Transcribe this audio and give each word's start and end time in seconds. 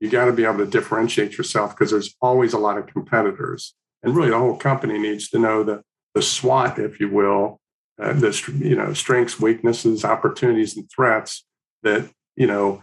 you 0.00 0.10
got 0.10 0.26
to 0.26 0.32
be 0.32 0.44
able 0.44 0.58
to 0.58 0.66
differentiate 0.66 1.38
yourself 1.38 1.70
because 1.70 1.90
there's 1.90 2.14
always 2.20 2.52
a 2.52 2.58
lot 2.58 2.78
of 2.78 2.86
competitors. 2.86 3.74
And 4.02 4.14
really, 4.14 4.30
the 4.30 4.38
whole 4.38 4.56
company 4.56 4.98
needs 4.98 5.28
to 5.30 5.38
know 5.38 5.62
the, 5.62 5.82
the 6.14 6.22
SWOT, 6.22 6.78
if 6.78 7.00
you 7.00 7.08
will, 7.08 7.60
uh, 8.00 8.12
the 8.12 8.52
you 8.58 8.76
know 8.76 8.92
strengths, 8.92 9.40
weaknesses, 9.40 10.04
opportunities, 10.04 10.76
and 10.76 10.88
threats 10.94 11.44
that 11.82 12.10
you 12.36 12.46
know 12.46 12.82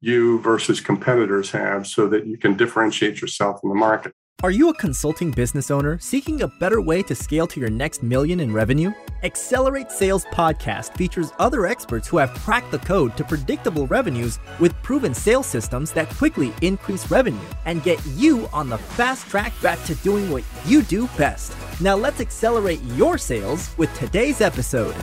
you 0.00 0.38
versus 0.40 0.80
competitors 0.80 1.50
have, 1.50 1.86
so 1.86 2.08
that 2.08 2.26
you 2.26 2.38
can 2.38 2.56
differentiate 2.56 3.20
yourself 3.20 3.60
in 3.62 3.68
the 3.68 3.74
market. 3.74 4.14
Are 4.44 4.50
you 4.50 4.68
a 4.68 4.74
consulting 4.74 5.30
business 5.30 5.70
owner 5.70 5.98
seeking 5.98 6.42
a 6.42 6.48
better 6.48 6.78
way 6.78 7.02
to 7.04 7.14
scale 7.14 7.46
to 7.46 7.58
your 7.58 7.70
next 7.70 8.02
million 8.02 8.40
in 8.40 8.52
revenue? 8.52 8.92
Accelerate 9.22 9.90
Sales 9.90 10.26
Podcast 10.26 10.94
features 10.98 11.32
other 11.38 11.64
experts 11.64 12.06
who 12.06 12.18
have 12.18 12.34
cracked 12.34 12.70
the 12.70 12.78
code 12.78 13.16
to 13.16 13.24
predictable 13.24 13.86
revenues 13.86 14.38
with 14.60 14.74
proven 14.82 15.14
sales 15.14 15.46
systems 15.46 15.92
that 15.92 16.10
quickly 16.10 16.52
increase 16.60 17.10
revenue 17.10 17.40
and 17.64 17.82
get 17.82 18.04
you 18.16 18.46
on 18.52 18.68
the 18.68 18.76
fast 18.76 19.26
track 19.28 19.54
back 19.62 19.82
to 19.84 19.94
doing 19.94 20.30
what 20.30 20.44
you 20.66 20.82
do 20.82 21.06
best. 21.16 21.56
Now 21.80 21.96
let's 21.96 22.20
accelerate 22.20 22.82
your 22.82 23.16
sales 23.16 23.74
with 23.78 23.98
today's 23.98 24.42
episode. 24.42 24.94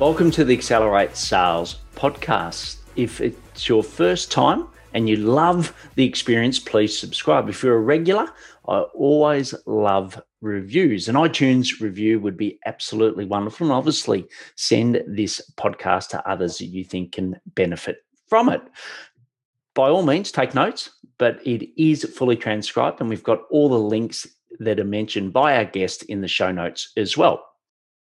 Welcome 0.00 0.32
to 0.32 0.44
the 0.44 0.54
Accelerate 0.54 1.16
Sales 1.16 1.76
Podcast. 1.94 2.78
If 2.96 3.20
it's 3.20 3.68
your 3.68 3.84
first 3.84 4.32
time, 4.32 4.66
and 4.94 5.08
you 5.08 5.16
love 5.16 5.74
the 5.94 6.04
experience, 6.04 6.58
please 6.58 6.98
subscribe. 6.98 7.48
If 7.48 7.62
you're 7.62 7.76
a 7.76 7.80
regular, 7.80 8.30
I 8.66 8.80
always 8.94 9.54
love 9.66 10.20
reviews. 10.40 11.08
An 11.08 11.14
iTunes 11.14 11.80
review 11.80 12.20
would 12.20 12.36
be 12.36 12.58
absolutely 12.66 13.24
wonderful. 13.24 13.66
And 13.66 13.72
obviously, 13.72 14.26
send 14.56 15.02
this 15.06 15.40
podcast 15.56 16.08
to 16.08 16.28
others 16.28 16.58
that 16.58 16.66
you 16.66 16.84
think 16.84 17.12
can 17.12 17.40
benefit 17.54 17.98
from 18.28 18.48
it. 18.48 18.62
By 19.74 19.88
all 19.88 20.02
means, 20.02 20.32
take 20.32 20.54
notes, 20.54 20.90
but 21.18 21.40
it 21.46 21.70
is 21.80 22.04
fully 22.04 22.36
transcribed, 22.36 23.00
and 23.00 23.08
we've 23.08 23.22
got 23.22 23.42
all 23.50 23.68
the 23.68 23.78
links 23.78 24.26
that 24.60 24.80
are 24.80 24.84
mentioned 24.84 25.32
by 25.32 25.56
our 25.56 25.64
guest 25.64 26.02
in 26.04 26.20
the 26.20 26.28
show 26.28 26.50
notes 26.50 26.92
as 26.96 27.16
well. 27.16 27.47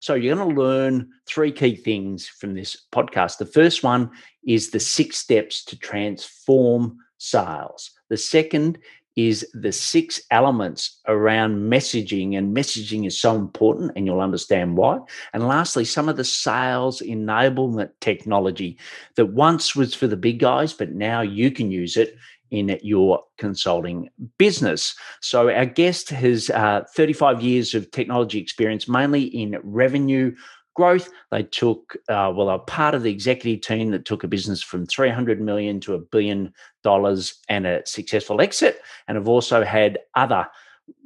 So, 0.03 0.14
you're 0.14 0.34
going 0.34 0.53
to 0.53 0.61
learn 0.61 1.11
three 1.27 1.53
key 1.53 1.77
things 1.77 2.27
from 2.27 2.55
this 2.55 2.77
podcast. 2.91 3.39
The 3.39 3.47
first 3.47 3.84
one 3.84 4.11
is 4.45 4.70
the 4.70 4.81
six 4.81 5.17
steps 5.17 5.64
to 5.67 5.78
transform 5.78 6.98
sales. 7.19 7.92
The 8.08 8.17
second 8.17 8.78
is 9.14 9.47
the 9.55 9.70
six 9.70 10.20
elements 10.33 10.98
around 11.06 11.70
messaging, 11.70 12.36
and 12.36 12.56
messaging 12.56 13.06
is 13.06 13.20
so 13.20 13.36
important, 13.36 13.92
and 13.95 14.05
you'll 14.05 14.20
understand 14.20 14.77
why. 14.77 14.98
And 15.34 15.47
lastly, 15.47 15.84
some 15.84 16.08
of 16.08 16.17
the 16.17 16.25
sales 16.25 17.00
enablement 17.00 17.91
technology 18.00 18.78
that 19.14 19.27
once 19.27 19.77
was 19.77 19.95
for 19.95 20.08
the 20.08 20.17
big 20.17 20.41
guys, 20.41 20.73
but 20.73 20.91
now 20.91 21.20
you 21.20 21.53
can 21.53 21.70
use 21.70 21.97
it 21.97 22.17
in 22.53 22.78
your 22.83 23.25
consulting 23.39 24.08
business. 24.39 24.95
So, 25.20 25.50
our 25.50 25.67
guest 25.67 26.11
has 26.11 26.50
uh, 26.50 26.83
35 26.95 27.42
years 27.42 27.75
of 27.75 27.91
technology 27.91 28.39
experience, 28.39 28.86
mainly 28.86 29.22
in 29.22 29.58
revenue 29.64 30.36
growth. 30.75 31.11
They 31.30 31.42
took, 31.42 31.97
uh, 32.08 32.33
well, 32.34 32.47
they're 32.47 32.58
part 32.58 32.95
of 32.95 33.03
the 33.03 33.11
executive 33.11 33.62
team 33.62 33.91
that 33.91 34.05
took 34.05 34.23
a 34.23 34.28
business 34.28 34.62
from 34.62 34.86
300 34.86 35.41
million 35.41 35.80
to 35.80 35.95
a 35.95 35.98
billion 35.98 36.53
dollars 36.84 37.34
and 37.48 37.67
a 37.67 37.83
successful 37.86 38.41
exit, 38.41 38.80
and 39.08 39.17
have 39.17 39.28
also 39.28 39.64
had 39.64 39.98
other 40.14 40.47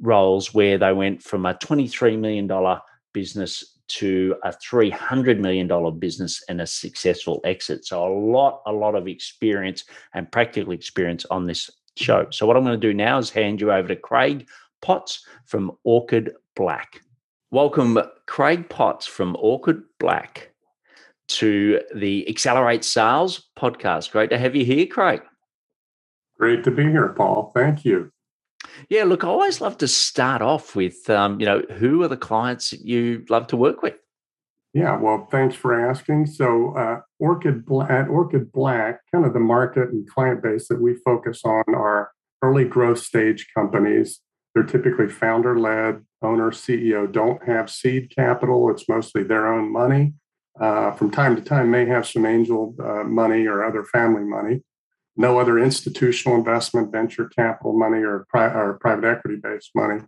roles 0.01 0.53
where 0.53 0.77
they 0.77 0.93
went 0.93 1.23
from 1.23 1.45
a 1.45 1.53
23 1.55 2.17
million 2.17 2.47
dollar 2.47 2.81
business 3.13 3.76
to 3.87 4.35
a 4.43 4.49
$300 4.49 5.39
million 5.39 5.99
business 5.99 6.43
and 6.49 6.61
a 6.61 6.67
successful 6.67 7.41
exit. 7.43 7.85
So 7.85 8.05
a 8.05 8.13
lot, 8.13 8.61
a 8.65 8.71
lot 8.71 8.95
of 8.95 9.07
experience 9.07 9.85
and 10.13 10.31
practical 10.31 10.73
experience 10.73 11.25
on 11.25 11.45
this 11.47 11.69
show. 11.95 12.27
So 12.31 12.45
what 12.45 12.57
I'm 12.57 12.63
going 12.63 12.79
to 12.79 12.87
do 12.87 12.93
now 12.93 13.17
is 13.17 13.29
hand 13.29 13.61
you 13.61 13.71
over 13.71 13.87
to 13.87 13.95
Craig 13.95 14.47
Potts 14.81 15.25
from 15.45 15.71
Orchid 15.83 16.33
Black. 16.55 17.01
Welcome, 17.51 17.99
Craig 18.25 18.69
Potts 18.69 19.07
from 19.07 19.37
Orchid 19.39 19.81
Black, 19.99 20.51
to 21.29 21.81
the 21.95 22.27
Accelerate 22.29 22.83
Sales 22.83 23.49
podcast. 23.57 24.11
Great 24.11 24.29
to 24.31 24.37
have 24.37 24.55
you 24.55 24.65
here, 24.65 24.85
Craig. 24.85 25.21
Great 26.37 26.63
to 26.65 26.71
be 26.71 26.83
here, 26.83 27.09
Paul. 27.09 27.51
Thank 27.55 27.85
you. 27.85 28.11
Yeah, 28.89 29.03
look, 29.03 29.23
I 29.23 29.27
always 29.27 29.61
love 29.61 29.77
to 29.79 29.87
start 29.87 30.41
off 30.41 30.75
with, 30.75 31.09
um, 31.09 31.39
you 31.39 31.45
know, 31.45 31.61
who 31.77 32.03
are 32.03 32.07
the 32.07 32.17
clients 32.17 32.71
that 32.71 32.81
you 32.81 33.25
love 33.29 33.47
to 33.47 33.57
work 33.57 33.81
with? 33.81 33.95
Yeah, 34.73 34.97
well, 34.97 35.27
thanks 35.31 35.55
for 35.55 35.89
asking. 35.89 36.27
So, 36.27 36.75
uh, 36.75 37.01
Orchid 37.19 37.65
Black, 37.65 37.89
at 37.89 38.07
Orchid 38.09 38.51
Black, 38.51 38.99
kind 39.11 39.25
of 39.25 39.33
the 39.33 39.39
market 39.39 39.89
and 39.89 40.07
client 40.07 40.43
base 40.43 40.67
that 40.67 40.81
we 40.81 40.95
focus 40.95 41.41
on 41.43 41.63
are 41.73 42.11
early 42.43 42.65
growth 42.65 42.99
stage 42.99 43.47
companies 43.55 44.19
they're 44.57 44.65
typically 44.65 45.07
founder 45.07 45.59
led, 45.59 46.03
owner, 46.23 46.49
CEO 46.49 47.11
don't 47.11 47.43
have 47.47 47.69
seed 47.69 48.11
capital. 48.15 48.71
It's 48.71 48.89
mostly 48.89 49.21
their 49.21 49.53
own 49.53 49.71
money. 49.71 50.15
Uh, 50.59 50.89
from 50.93 51.11
time 51.11 51.35
to 51.35 51.43
time, 51.43 51.69
may 51.69 51.85
have 51.85 52.07
some 52.07 52.25
angel 52.25 52.73
uh, 52.83 53.03
money 53.03 53.45
or 53.45 53.63
other 53.63 53.83
family 53.83 54.23
money. 54.23 54.63
No 55.17 55.39
other 55.39 55.57
institutional 55.57 56.37
investment, 56.37 56.91
venture 56.91 57.27
capital 57.27 57.77
money, 57.77 58.03
or, 58.03 58.25
pri- 58.29 58.53
or 58.53 58.77
private 58.79 59.05
equity 59.05 59.37
based 59.37 59.71
money. 59.75 60.01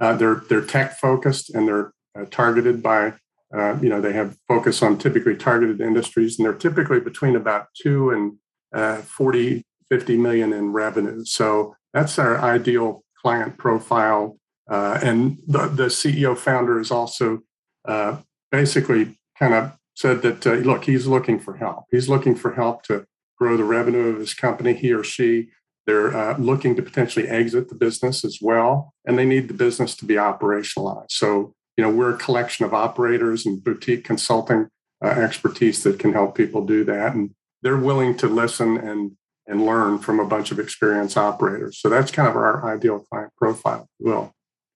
Uh, 0.00 0.14
they're 0.14 0.42
they're 0.48 0.64
tech 0.64 0.98
focused 0.98 1.50
and 1.50 1.68
they're 1.68 1.92
uh, 2.18 2.24
targeted 2.30 2.82
by 2.82 3.12
uh, 3.54 3.76
you 3.82 3.88
know 3.88 4.00
they 4.00 4.12
have 4.12 4.36
focus 4.48 4.82
on 4.82 4.96
typically 4.96 5.36
targeted 5.36 5.80
industries 5.80 6.38
and 6.38 6.46
they're 6.46 6.54
typically 6.54 6.98
between 6.98 7.36
about 7.36 7.66
two 7.74 8.10
and 8.10 8.38
uh, 8.72 8.96
40 9.02 9.62
50 9.90 10.16
million 10.16 10.54
in 10.54 10.72
revenue 10.72 11.22
so 11.26 11.76
that's 11.92 12.18
our 12.18 12.38
ideal 12.38 13.04
client 13.22 13.56
profile. 13.56 14.38
Uh, 14.70 14.98
and 15.02 15.38
the, 15.46 15.68
the 15.68 15.86
CEO 15.86 16.36
founder 16.36 16.80
is 16.80 16.90
also 16.90 17.40
uh, 17.86 18.18
basically 18.50 19.18
kind 19.38 19.54
of 19.54 19.72
said 19.94 20.22
that, 20.22 20.46
uh, 20.46 20.54
look, 20.54 20.84
he's 20.84 21.06
looking 21.06 21.38
for 21.38 21.56
help. 21.56 21.84
He's 21.90 22.08
looking 22.08 22.34
for 22.34 22.54
help 22.54 22.82
to 22.84 23.04
grow 23.42 23.56
the 23.56 23.64
revenue 23.64 24.06
of 24.06 24.18
his 24.18 24.34
company, 24.34 24.72
he 24.72 24.92
or 24.92 25.02
she. 25.02 25.48
They're 25.84 26.16
uh, 26.16 26.38
looking 26.38 26.76
to 26.76 26.82
potentially 26.82 27.26
exit 27.26 27.68
the 27.68 27.74
business 27.74 28.24
as 28.24 28.38
well, 28.40 28.94
and 29.04 29.18
they 29.18 29.24
need 29.24 29.48
the 29.48 29.54
business 29.54 29.96
to 29.96 30.04
be 30.04 30.14
operationalized. 30.14 31.10
So, 31.10 31.52
you 31.76 31.82
know, 31.82 31.90
we're 31.90 32.14
a 32.14 32.18
collection 32.18 32.64
of 32.64 32.72
operators 32.72 33.44
and 33.44 33.62
boutique 33.62 34.04
consulting 34.04 34.68
uh, 35.04 35.08
expertise 35.08 35.82
that 35.82 35.98
can 35.98 36.12
help 36.12 36.36
people 36.36 36.64
do 36.64 36.84
that. 36.84 37.16
And 37.16 37.34
they're 37.62 37.76
willing 37.76 38.16
to 38.18 38.28
listen 38.28 38.76
and 38.76 39.16
and 39.48 39.66
learn 39.66 39.98
from 39.98 40.20
a 40.20 40.24
bunch 40.24 40.52
of 40.52 40.60
experienced 40.60 41.16
operators. 41.16 41.80
So 41.80 41.88
that's 41.88 42.12
kind 42.12 42.28
of 42.28 42.36
our 42.36 42.64
ideal 42.64 43.00
client 43.00 43.32
profile, 43.36 43.88
Will. 43.98 44.32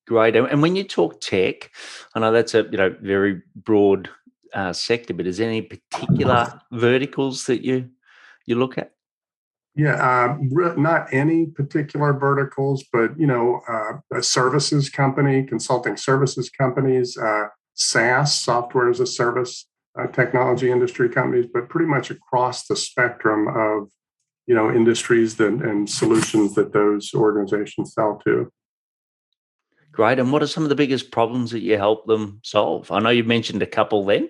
Great. 0.09 0.34
And 0.34 0.60
when 0.60 0.75
you 0.75 0.83
talk 0.83 1.21
tech, 1.21 1.71
I 2.16 2.19
know 2.19 2.33
that's 2.33 2.54
a 2.54 2.65
you 2.65 2.78
know 2.78 2.97
very 3.00 3.43
broad 3.54 4.10
uh, 4.53 4.72
sector, 4.72 5.15
but 5.15 5.28
is 5.28 5.38
there 5.38 5.48
any 5.48 5.62
particular 5.62 6.60
verticals 6.72 7.47
that 7.47 7.65
you 7.65 7.91
you 8.47 8.57
look 8.57 8.79
at? 8.79 8.93
Yeah, 9.75 9.97
uh, 9.97 10.39
not 10.77 11.12
any 11.12 11.47
particular 11.47 12.15
verticals, 12.15 12.84
but 12.91 13.19
you 13.19 13.27
know, 13.27 13.61
uh, 13.69 14.17
a 14.17 14.23
services 14.23 14.89
company, 14.89 15.45
consulting 15.45 15.99
services 15.99 16.49
companies, 16.49 17.19
uh, 17.19 17.49
SaaS, 17.75 18.34
software 18.34 18.89
as 18.89 19.01
a 19.01 19.07
service, 19.07 19.67
uh, 19.99 20.07
technology 20.07 20.71
industry 20.71 21.11
companies, 21.11 21.47
but 21.53 21.69
pretty 21.69 21.87
much 21.87 22.11
across 22.11 22.67
the 22.67 22.77
spectrum 22.77 23.49
of 23.49 23.91
you 24.47 24.55
know 24.55 24.71
industries 24.71 25.37
that, 25.37 25.53
and 25.53 25.89
solutions 25.91 26.55
that 26.55 26.73
those 26.73 27.13
organizations 27.15 27.93
sell 27.93 28.21
to 28.25 28.51
great 29.93 30.19
and 30.19 30.33
what 30.33 30.43
are 30.43 30.47
some 30.47 30.63
of 30.63 30.69
the 30.69 30.75
biggest 30.75 31.11
problems 31.11 31.51
that 31.51 31.61
you 31.61 31.77
help 31.77 32.07
them 32.07 32.41
solve 32.45 32.91
i 32.91 32.99
know 32.99 33.11
you 33.11 33.25
mentioned 33.25 33.63
a 33.63 33.67
couple 33.67 34.05
then 34.05 34.28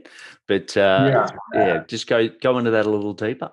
but 0.49 0.77
uh, 0.77 1.29
yeah. 1.55 1.61
yeah 1.61 1.85
just 1.87 2.07
go 2.07 2.29
go 2.41 2.59
into 2.59 2.71
that 2.71 2.87
a 2.87 2.91
little 2.91 3.13
deeper 3.13 3.53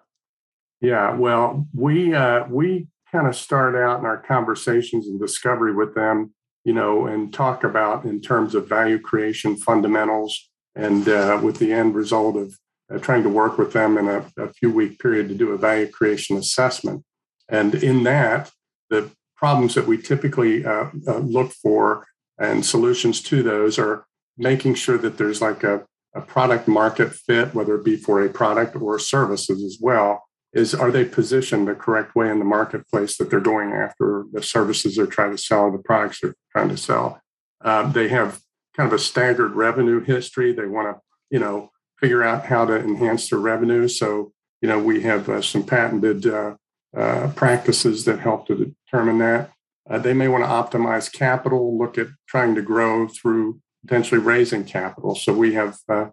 yeah 0.84 1.16
well 1.16 1.68
we 1.74 2.14
uh, 2.14 2.46
we 2.48 2.88
kind 3.12 3.28
of 3.28 3.36
start 3.36 3.76
out 3.76 4.00
in 4.00 4.06
our 4.06 4.18
conversations 4.18 5.08
and 5.08 5.20
discovery 5.20 5.74
with 5.74 5.96
them 5.96 6.32
you 6.64 6.74
know 6.74 7.08
and 7.08 7.34
talk 7.34 7.64
about 7.64 8.06
in 8.06 8.22
terms 8.22 8.54
of 8.54 8.70
value 8.70 9.00
creation 9.00 9.56
fundamentals 9.58 10.52
and 10.76 11.08
uh, 11.10 11.40
with 11.42 11.58
the 11.58 11.74
end 11.74 11.96
result 11.96 12.36
of 12.36 12.56
uh, 12.94 13.00
trying 13.00 13.24
to 13.24 13.30
work 13.30 13.58
with 13.58 13.74
them 13.74 13.98
in 13.98 14.08
a, 14.08 14.26
a 14.38 14.52
few 14.54 14.72
week 14.72 15.00
period 15.00 15.30
to 15.30 15.36
do 15.36 15.52
a 15.52 15.58
value 15.58 15.88
creation 15.88 16.38
assessment. 16.38 17.04
And 17.50 17.76
in 17.76 18.04
that, 18.04 18.52
the 18.90 19.12
problems 19.36 19.76
that 19.76 19.88
we 19.88 19.98
typically 19.98 20.66
uh, 20.66 20.90
uh, 21.08 21.18
look 21.18 21.52
for 21.52 22.06
and 22.40 22.66
solutions 22.66 23.22
to 23.22 23.44
those 23.44 23.78
are 23.78 24.06
making 24.38 24.76
sure 24.76 24.98
that 24.98 25.18
there's 25.18 25.42
like 25.42 25.64
a, 25.64 25.86
a 26.16 26.22
product 26.22 26.68
market 26.68 27.14
fit, 27.14 27.54
whether 27.54 27.76
it 27.76 27.86
be 27.86 27.96
for 27.96 28.24
a 28.24 28.30
product 28.30 28.76
or 28.76 28.98
services 28.98 29.64
as 29.64 29.78
well. 29.80 30.24
Is 30.54 30.76
are 30.76 30.92
they 30.92 31.06
positioned 31.06 31.68
the 31.68 31.74
correct 31.74 32.16
way 32.16 32.30
in 32.30 32.38
the 32.40 32.46
marketplace 32.46 33.18
that 33.18 33.30
they're 33.30 33.40
going 33.40 33.72
after 33.72 34.26
the 34.32 34.44
services 34.44 34.96
they're 34.96 35.08
trying 35.08 35.32
to 35.32 35.38
sell 35.38 35.72
the 35.72 35.80
products 35.80 36.20
they're 36.22 36.36
trying 36.52 36.70
to 36.70 36.78
sell? 36.78 37.22
Uh, 37.64 37.92
they 37.92 38.10
have 38.10 38.40
kind 38.76 38.88
of 38.88 38.94
a 38.94 39.00
staggered 39.00 39.54
revenue 39.54 40.00
history. 40.00 40.54
They 40.54 40.68
want 40.68 40.96
to, 40.96 41.02
you 41.32 41.40
know, 41.40 41.72
figure 42.00 42.24
out 42.24 42.46
how 42.46 42.66
to 42.66 42.78
enhance 42.78 43.30
their 43.30 43.40
revenue. 43.40 43.88
So, 43.88 44.32
you 44.62 44.70
know, 44.70 44.78
we 44.78 45.02
have 45.02 45.28
uh, 45.28 45.42
some 45.42 45.64
patented 45.64 46.28
uh, 46.28 46.56
uh, 46.96 47.32
practices 47.36 48.06
that 48.06 48.20
help 48.20 48.48
to 48.48 48.76
determine 48.86 49.18
that. 49.20 49.52
Uh, 49.90 49.98
they 49.98 50.14
may 50.14 50.28
want 50.28 50.44
to 50.44 50.78
optimize 50.78 51.12
capital, 51.12 51.78
look 51.78 51.98
at 51.98 52.08
trying 52.28 52.54
to 52.56 52.62
grow 52.62 53.08
through 53.08 53.60
potentially 53.86 54.22
raising 54.22 54.64
capital. 54.64 55.16
So 55.16 55.34
we 55.34 55.54
have 55.56 55.78
uh 55.88 56.10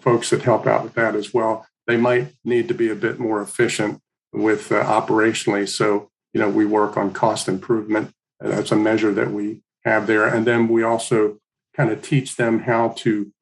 folks 0.00 0.30
that 0.30 0.42
help 0.42 0.66
out 0.66 0.82
with 0.82 0.94
that 0.94 1.14
as 1.14 1.34
well. 1.34 1.66
They 1.88 1.96
might 1.96 2.34
need 2.44 2.68
to 2.68 2.74
be 2.74 2.90
a 2.90 2.94
bit 2.94 3.18
more 3.18 3.42
efficient 3.42 4.00
with 4.32 4.70
uh, 4.70 4.84
operationally. 4.84 5.68
So 5.68 6.10
you 6.32 6.40
know 6.40 6.48
we 6.48 6.66
work 6.66 6.96
on 6.96 7.12
cost 7.12 7.48
improvement. 7.48 8.12
That's 8.38 8.70
a 8.70 8.76
measure 8.76 9.12
that 9.14 9.32
we 9.32 9.62
have 9.84 10.06
there, 10.06 10.26
and 10.26 10.46
then 10.46 10.68
we 10.68 10.84
also 10.84 11.38
kind 11.74 11.90
of 11.90 12.02
teach 12.02 12.36
them 12.36 12.60
how 12.60 12.90
to, 12.98 13.32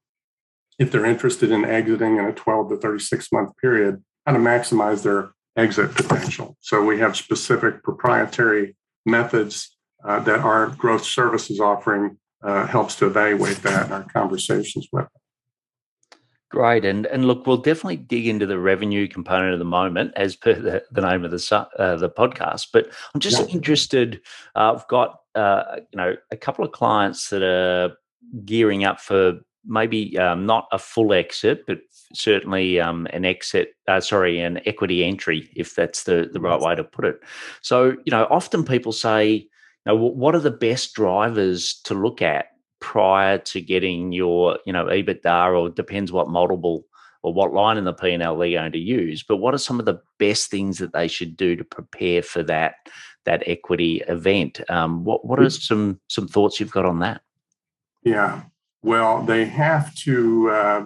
if 0.79 0.93
they're 0.93 1.05
interested 1.05 1.51
in 1.51 1.65
exiting 1.65 2.19
in 2.19 2.25
a 2.27 2.33
12 2.33 2.71
to 2.71 2.77
36 2.77 3.33
month 3.33 3.57
period, 3.61 4.05
how 4.25 4.33
to 4.33 4.39
maximize 4.39 5.03
their 5.03 5.31
exit 5.57 5.95
potential. 5.95 6.57
So 6.61 6.85
we 6.85 6.99
have 7.01 7.17
specific 7.17 7.83
proprietary 7.83 8.77
methods 9.05 9.77
uh, 10.05 10.21
that 10.21 10.41
our 10.41 10.69
growth 10.69 11.05
services 11.05 11.61
offering 11.61 12.19
uh, 12.43 12.67
helps 12.67 12.95
to 12.97 13.07
evaluate 13.07 13.63
that 13.63 13.87
in 13.87 13.93
our 13.93 14.05
conversations 14.05 14.87
with 14.93 15.05
them. 15.05 15.26
Great, 16.49 16.85
and 16.85 17.07
and 17.07 17.25
look, 17.25 17.47
we'll 17.47 17.57
definitely 17.57 17.97
dig 17.97 18.29
into 18.29 18.47
the 18.47 18.59
revenue 18.59 19.09
component 19.09 19.53
of 19.53 19.59
the 19.59 19.65
moment, 19.65 20.13
as 20.15 20.37
per 20.37 20.55
the, 20.55 20.85
the 20.93 21.01
name 21.01 21.25
of 21.25 21.33
the 21.33 21.69
uh, 21.79 21.97
the 21.97 22.09
podcast. 22.09 22.69
But 22.73 22.89
I'm 23.13 23.21
just 23.21 23.41
yeah. 23.41 23.55
interested. 23.55 24.21
Uh, 24.55 24.75
I've 24.75 24.87
got 24.87 25.21
uh, 25.35 25.81
you 25.93 25.97
know 25.97 26.15
a 26.31 26.37
couple 26.37 26.65
of 26.65 26.71
clients 26.71 27.31
that 27.31 27.43
are 27.43 27.97
gearing 28.45 28.85
up 28.85 29.01
for 29.01 29.41
maybe 29.67 30.17
um, 30.19 30.47
not 30.47 30.69
a 30.73 30.79
full 30.79 31.13
exit, 31.13 31.65
but 31.67 31.79
certainly 32.13 32.81
um, 32.81 33.07
an 33.13 33.25
exit, 33.25 33.75
uh, 33.89 34.01
sorry, 34.01 34.41
an 34.41 34.61
equity 34.67 35.05
entry, 35.05 35.51
if 35.57 35.75
that's 35.75 36.05
the, 36.05 36.31
the 36.33 36.41
right 36.41 36.61
way 36.61 36.75
to 36.75 36.85
put 36.85 37.05
it. 37.05 37.21
So, 37.63 37.97
you 38.05 38.11
know, 38.11 38.27
often 38.31 38.65
people 38.65 38.93
say, 38.93 39.29
you 39.33 39.49
know, 39.87 39.97
what 39.97 40.35
are 40.35 40.41
the 40.41 40.51
best 40.51 40.95
drivers 40.95 41.81
to 41.85 41.95
look 41.95 42.23
at 42.23 42.47
prior 42.87 43.37
to 43.37 43.61
getting 43.61 44.13
your, 44.13 44.61
you 44.65 44.73
know, 44.73 44.85
EBITDA 44.85 45.61
or 45.61 45.69
depends 45.69 46.13
what 46.13 46.29
multiple 46.29 46.85
or 47.25 47.35
what 47.35 47.53
line 47.53 47.79
in 47.79 47.83
the 47.83 47.93
P&L 47.93 48.39
they're 48.39 48.51
going 48.53 48.71
to 48.71 48.79
use. 48.79 49.25
But 49.25 49.39
what 49.39 49.55
are 49.55 49.59
some 49.59 49.81
of 49.81 49.87
the 49.87 50.01
best 50.21 50.53
things 50.53 50.79
that 50.79 50.93
they 50.93 51.09
should 51.09 51.37
do 51.37 51.57
to 51.57 51.65
prepare 51.65 52.23
for 52.23 52.45
that 52.45 52.77
that 53.25 53.43
equity 53.45 54.05
event? 54.07 54.61
Um, 54.71 55.03
what 55.03 55.27
what 55.27 55.41
are 55.41 55.51
some 55.51 55.99
some 56.09 56.29
thoughts 56.29 56.61
you've 56.61 56.71
got 56.71 56.85
on 56.85 57.01
that? 57.01 57.23
Yeah, 58.05 58.43
well, 58.85 59.25
they 59.25 59.47
have 59.47 59.93
to 59.97 60.51
uh, 60.51 60.85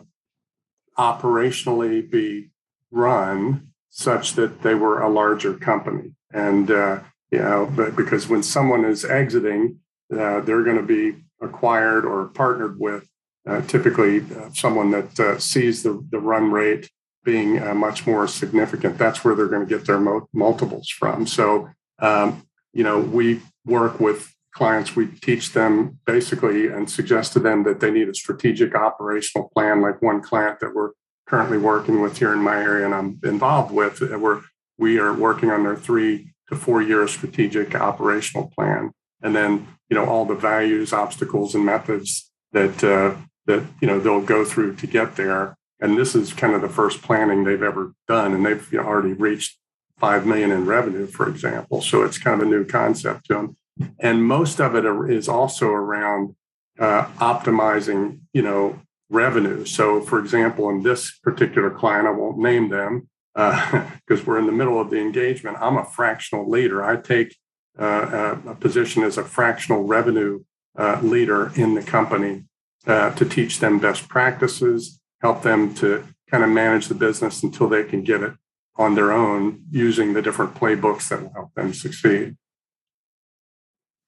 operationally 0.98 2.10
be 2.10 2.48
run 2.90 3.68
such 3.90 4.36
that 4.36 4.62
they 4.62 4.74
were 4.74 5.02
a 5.02 5.10
larger 5.10 5.52
company. 5.52 6.14
And, 6.32 6.70
uh, 6.70 7.00
you 7.30 7.40
know, 7.40 7.70
but 7.76 7.94
because 7.94 8.26
when 8.26 8.42
someone 8.42 8.86
is 8.86 9.04
exiting, 9.04 9.80
uh, 10.10 10.40
they're 10.40 10.64
going 10.64 10.78
to 10.78 10.82
be 10.82 11.16
acquired 11.40 12.04
or 12.04 12.26
partnered 12.26 12.78
with 12.78 13.08
uh, 13.48 13.62
typically 13.62 14.20
uh, 14.36 14.50
someone 14.52 14.90
that 14.90 15.18
uh, 15.18 15.38
sees 15.38 15.82
the, 15.82 16.06
the 16.10 16.18
run 16.18 16.50
rate 16.50 16.90
being 17.24 17.62
uh, 17.62 17.74
much 17.74 18.06
more 18.06 18.26
significant. 18.26 18.98
That's 18.98 19.24
where 19.24 19.34
they're 19.34 19.48
going 19.48 19.66
to 19.66 19.76
get 19.76 19.86
their 19.86 20.00
multiples 20.32 20.88
from. 20.88 21.26
So, 21.26 21.68
um, 21.98 22.46
you 22.72 22.84
know, 22.84 23.00
we 23.00 23.40
work 23.64 24.00
with 24.00 24.34
clients, 24.54 24.96
we 24.96 25.06
teach 25.06 25.52
them 25.52 25.98
basically 26.06 26.68
and 26.68 26.90
suggest 26.90 27.32
to 27.34 27.38
them 27.38 27.62
that 27.64 27.80
they 27.80 27.90
need 27.90 28.08
a 28.08 28.14
strategic 28.14 28.74
operational 28.74 29.50
plan. 29.54 29.80
Like 29.80 30.02
one 30.02 30.22
client 30.22 30.60
that 30.60 30.74
we're 30.74 30.90
currently 31.26 31.58
working 31.58 32.00
with 32.00 32.18
here 32.18 32.32
in 32.32 32.40
my 32.40 32.56
area 32.56 32.84
and 32.84 32.94
I'm 32.94 33.20
involved 33.22 33.72
with, 33.72 34.00
we're, 34.00 34.42
we 34.78 34.98
are 34.98 35.14
working 35.14 35.50
on 35.50 35.62
their 35.62 35.76
three 35.76 36.32
to 36.48 36.56
four 36.56 36.82
year 36.82 37.06
strategic 37.06 37.74
operational 37.74 38.52
plan. 38.56 38.92
And 39.22 39.34
then, 39.36 39.68
you 39.90 39.96
know, 39.96 40.06
all 40.06 40.24
the 40.24 40.34
values, 40.34 40.92
obstacles, 40.92 41.54
and 41.54 41.64
methods 41.64 42.30
that, 42.52 42.82
uh, 42.82 43.16
that, 43.46 43.64
you 43.80 43.88
know, 43.88 44.00
they'll 44.00 44.22
go 44.22 44.44
through 44.44 44.76
to 44.76 44.86
get 44.86 45.16
there. 45.16 45.56
And 45.80 45.98
this 45.98 46.14
is 46.14 46.32
kind 46.32 46.54
of 46.54 46.62
the 46.62 46.68
first 46.68 47.02
planning 47.02 47.44
they've 47.44 47.62
ever 47.62 47.92
done. 48.06 48.32
And 48.32 48.46
they've 48.46 48.74
already 48.74 49.12
reached 49.12 49.58
5 49.98 50.26
million 50.26 50.50
in 50.50 50.66
revenue, 50.66 51.06
for 51.06 51.28
example. 51.28 51.82
So 51.82 52.02
it's 52.02 52.18
kind 52.18 52.40
of 52.40 52.46
a 52.46 52.50
new 52.50 52.64
concept 52.64 53.26
to 53.26 53.34
them 53.34 53.56
and 53.98 54.24
most 54.24 54.60
of 54.60 54.74
it 54.74 54.84
is 55.10 55.28
also 55.28 55.68
around 55.68 56.34
uh, 56.78 57.04
optimizing 57.18 58.20
you 58.32 58.42
know 58.42 58.80
revenue 59.10 59.64
so 59.64 60.00
for 60.00 60.18
example 60.18 60.70
in 60.70 60.82
this 60.82 61.18
particular 61.22 61.70
client 61.70 62.06
i 62.06 62.10
won't 62.10 62.38
name 62.38 62.68
them 62.68 63.08
because 63.34 64.20
uh, 64.20 64.24
we're 64.26 64.38
in 64.38 64.46
the 64.46 64.52
middle 64.52 64.80
of 64.80 64.90
the 64.90 64.98
engagement 64.98 65.56
i'm 65.60 65.76
a 65.76 65.84
fractional 65.84 66.48
leader 66.48 66.82
i 66.82 66.96
take 66.96 67.36
a 67.78 68.56
position 68.60 69.02
as 69.02 69.18
a 69.18 69.24
fractional 69.24 69.84
revenue 69.84 70.42
uh, 70.78 71.00
leader 71.02 71.52
in 71.56 71.74
the 71.74 71.82
company 71.82 72.44
uh, 72.86 73.10
to 73.14 73.24
teach 73.24 73.60
them 73.60 73.78
best 73.78 74.08
practices 74.08 75.00
help 75.20 75.42
them 75.42 75.74
to 75.74 76.06
kind 76.30 76.44
of 76.44 76.50
manage 76.50 76.88
the 76.88 76.94
business 76.94 77.42
until 77.42 77.68
they 77.68 77.84
can 77.84 78.02
get 78.02 78.22
it 78.22 78.32
on 78.76 78.94
their 78.94 79.12
own 79.12 79.62
using 79.70 80.14
the 80.14 80.22
different 80.22 80.54
playbooks 80.54 81.08
that 81.08 81.22
will 81.22 81.32
help 81.32 81.54
them 81.54 81.74
succeed 81.74 82.36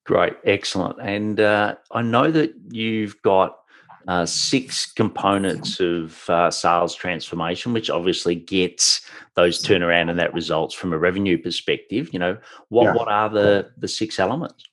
Great, 0.05 0.33
excellent. 0.43 0.97
And 1.01 1.39
uh, 1.39 1.75
I 1.91 2.01
know 2.01 2.29
that 2.29 2.53
you've 2.71 3.21
got 3.21 3.57
uh, 4.07 4.25
six 4.25 4.91
components 4.91 5.79
of 5.79 6.29
uh, 6.29 6.51
sales 6.51 6.95
transformation, 6.95 7.73
which 7.73 7.89
obviously 7.89 8.35
gets 8.35 9.01
those 9.35 9.63
turnaround 9.63 10.09
and 10.09 10.19
that 10.19 10.33
results 10.33 10.73
from 10.75 10.93
a 10.93 10.97
revenue 10.97 11.37
perspective. 11.37 12.13
You 12.13 12.19
know, 12.19 12.37
what 12.69 12.83
yeah. 12.83 12.93
what 12.93 13.07
are 13.07 13.29
the 13.29 13.71
the 13.77 13.87
six 13.87 14.19
elements? 14.19 14.65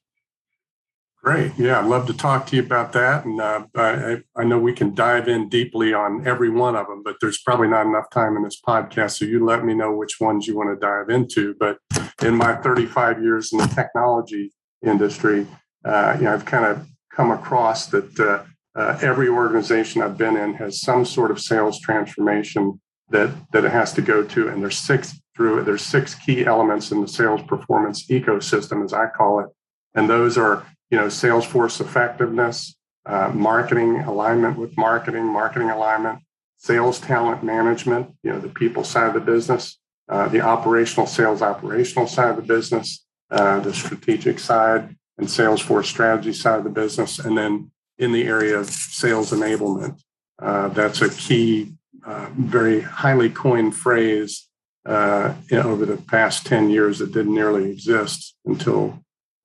Great. 1.23 1.53
Yeah, 1.59 1.79
I'd 1.79 1.87
love 1.87 2.07
to 2.07 2.15
talk 2.15 2.47
to 2.47 2.57
you 2.57 2.63
about 2.63 2.95
that. 2.95 3.27
And 3.27 3.39
uh, 3.39 3.67
I, 3.75 4.23
I, 4.35 4.45
know 4.45 4.59
we 4.59 4.73
can 4.73 4.95
dive 4.95 5.29
in 5.29 5.51
deeply 5.51 5.93
on 5.93 6.27
every 6.27 6.49
one 6.49 6.75
of 6.75 6.87
them, 6.87 7.03
but 7.05 7.17
there's 7.21 7.43
probably 7.43 7.69
not 7.69 7.85
enough 7.85 8.09
time 8.09 8.39
in 8.39 8.43
this 8.43 8.59
podcast. 8.67 9.19
So 9.19 9.27
you 9.27 9.45
let 9.45 9.63
me 9.63 9.75
know 9.75 9.95
which 9.95 10.19
ones 10.19 10.47
you 10.47 10.57
want 10.57 10.71
to 10.71 10.81
dive 10.81 11.11
into. 11.11 11.55
But 11.61 11.77
in 12.23 12.37
my 12.37 12.57
35 12.57 13.23
years 13.23 13.53
in 13.53 13.59
the 13.59 13.67
technology 13.67 14.51
industry, 14.83 15.47
uh, 15.85 16.17
you 16.17 16.25
know, 16.25 16.33
I've 16.33 16.47
kind 16.47 16.65
of 16.65 16.87
come 17.15 17.31
across 17.33 17.89
that 17.89 18.47
uh, 18.75 18.99
every 19.03 19.29
organization 19.29 20.03
I've 20.03 20.19
been 20.19 20.37
in 20.37 20.55
has 20.55 20.81
some 20.81 21.05
sort 21.05 21.31
of 21.31 21.41
sales 21.41 21.81
transformation 21.81 22.81
that 23.11 23.31
that 23.53 23.65
it 23.65 23.73
has 23.73 23.93
to 23.95 24.03
go 24.03 24.23
to, 24.23 24.49
and 24.49 24.63
there's 24.63 24.79
six 24.79 25.21
through. 25.37 25.65
There's 25.65 25.83
six 25.83 26.15
key 26.15 26.47
elements 26.47 26.93
in 26.93 27.01
the 27.01 27.09
sales 27.09 27.43
performance 27.43 28.07
ecosystem, 28.07 28.85
as 28.85 28.93
I 28.93 29.07
call 29.09 29.41
it, 29.41 29.49
and 29.95 30.09
those 30.09 30.39
are 30.39 30.65
you 30.91 30.99
know 30.99 31.09
sales 31.09 31.45
force 31.45 31.81
effectiveness, 31.81 32.77
uh, 33.07 33.31
marketing 33.35 34.01
alignment 34.01 34.57
with 34.57 34.77
marketing, 34.77 35.27
marketing 35.27 35.71
alignment, 35.71 36.21
sales 36.59 37.01
talent 37.01 37.43
management, 37.43 38.15
you 38.23 38.31
know 38.31 38.39
the 38.39 38.49
people 38.49 38.85
side 38.85 39.09
of 39.09 39.15
the 39.15 39.21
business, 39.21 39.79
uh, 40.09 40.29
the 40.29 40.41
operational 40.41 41.07
sales 41.07 41.43
operational 41.43 42.07
side 42.07 42.31
of 42.31 42.37
the 42.37 42.43
business, 42.43 43.05
uh, 43.31 43.59
the 43.61 43.75
strategic 43.75 44.39
side 44.39 44.97
and 45.19 45.29
Salesforce 45.29 45.85
strategy 45.85 46.33
side 46.33 46.59
of 46.59 46.65
the 46.65 46.71
business. 46.71 47.19
And 47.19 47.37
then 47.37 47.71
in 48.01 48.13
the 48.13 48.25
area 48.25 48.59
of 48.59 48.69
sales 48.69 49.31
enablement, 49.31 50.01
uh, 50.41 50.69
that's 50.69 51.03
a 51.03 51.11
key, 51.11 51.75
uh, 52.05 52.29
very 52.37 52.81
highly 52.81 53.29
coined 53.29 53.77
phrase 53.77 54.49
uh, 54.87 55.35
over 55.53 55.85
the 55.85 55.99
past 55.99 56.47
10 56.47 56.71
years 56.71 56.99
that 56.99 57.13
didn't 57.13 57.35
nearly 57.35 57.71
exist 57.71 58.35
until 58.47 58.99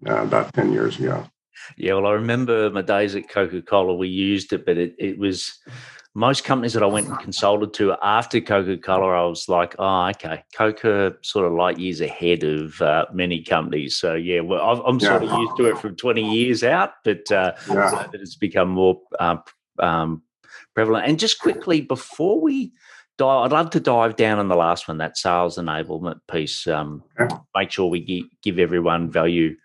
uh, 0.07 0.23
about 0.23 0.53
10 0.53 0.71
years 0.71 0.97
ago. 0.97 1.27
Yeah, 1.77 1.95
well, 1.95 2.07
I 2.07 2.13
remember 2.13 2.69
my 2.69 2.81
days 2.81 3.15
at 3.15 3.29
Coca 3.29 3.61
Cola, 3.61 3.93
we 3.93 4.07
used 4.07 4.53
it, 4.53 4.65
but 4.65 4.77
it, 4.77 4.95
it 4.97 5.17
was 5.17 5.59
most 6.17 6.45
companies 6.45 6.71
that 6.73 6.81
I 6.81 6.85
went 6.85 7.09
and 7.09 7.19
consulted 7.19 7.73
to 7.73 7.93
after 8.01 8.39
Coca 8.39 8.77
Cola, 8.77 9.25
I 9.25 9.27
was 9.27 9.49
like, 9.49 9.75
oh, 9.77 10.07
okay, 10.07 10.45
Coca 10.55 11.13
sort 11.21 11.45
of 11.45 11.51
light 11.51 11.77
years 11.77 11.99
ahead 11.99 12.45
of 12.45 12.81
uh, 12.81 13.05
many 13.13 13.43
companies. 13.43 13.97
So 13.97 14.15
yeah, 14.15 14.39
well, 14.39 14.81
I'm, 14.85 14.97
yeah. 14.99 15.09
sort 15.09 15.23
of 15.23 15.31
used 15.37 15.57
to 15.57 15.65
it 15.65 15.77
from 15.77 15.97
20 15.97 16.33
years 16.33 16.63
out, 16.63 16.93
but 17.03 17.29
uh, 17.33 17.51
yeah. 17.69 18.07
it's 18.13 18.37
become 18.37 18.69
more 18.69 19.01
um, 19.19 19.43
um, 19.79 20.21
prevalent. 20.73 21.05
And 21.05 21.19
just 21.19 21.41
quickly 21.41 21.81
before 21.81 22.39
we 22.39 22.71
dive, 23.17 23.47
I'd 23.47 23.51
love 23.51 23.71
to 23.71 23.81
dive 23.81 24.15
down 24.15 24.39
on 24.39 24.47
the 24.47 24.55
last 24.55 24.87
one, 24.87 24.99
that 24.99 25.17
sales 25.17 25.57
enablement 25.57 26.21
piece. 26.31 26.65
Um, 26.65 27.03
okay. 27.19 27.35
Make 27.53 27.71
sure 27.71 27.89
we 27.89 27.99
give, 27.99 28.23
give 28.41 28.57
everyone 28.57 29.11
value 29.11 29.57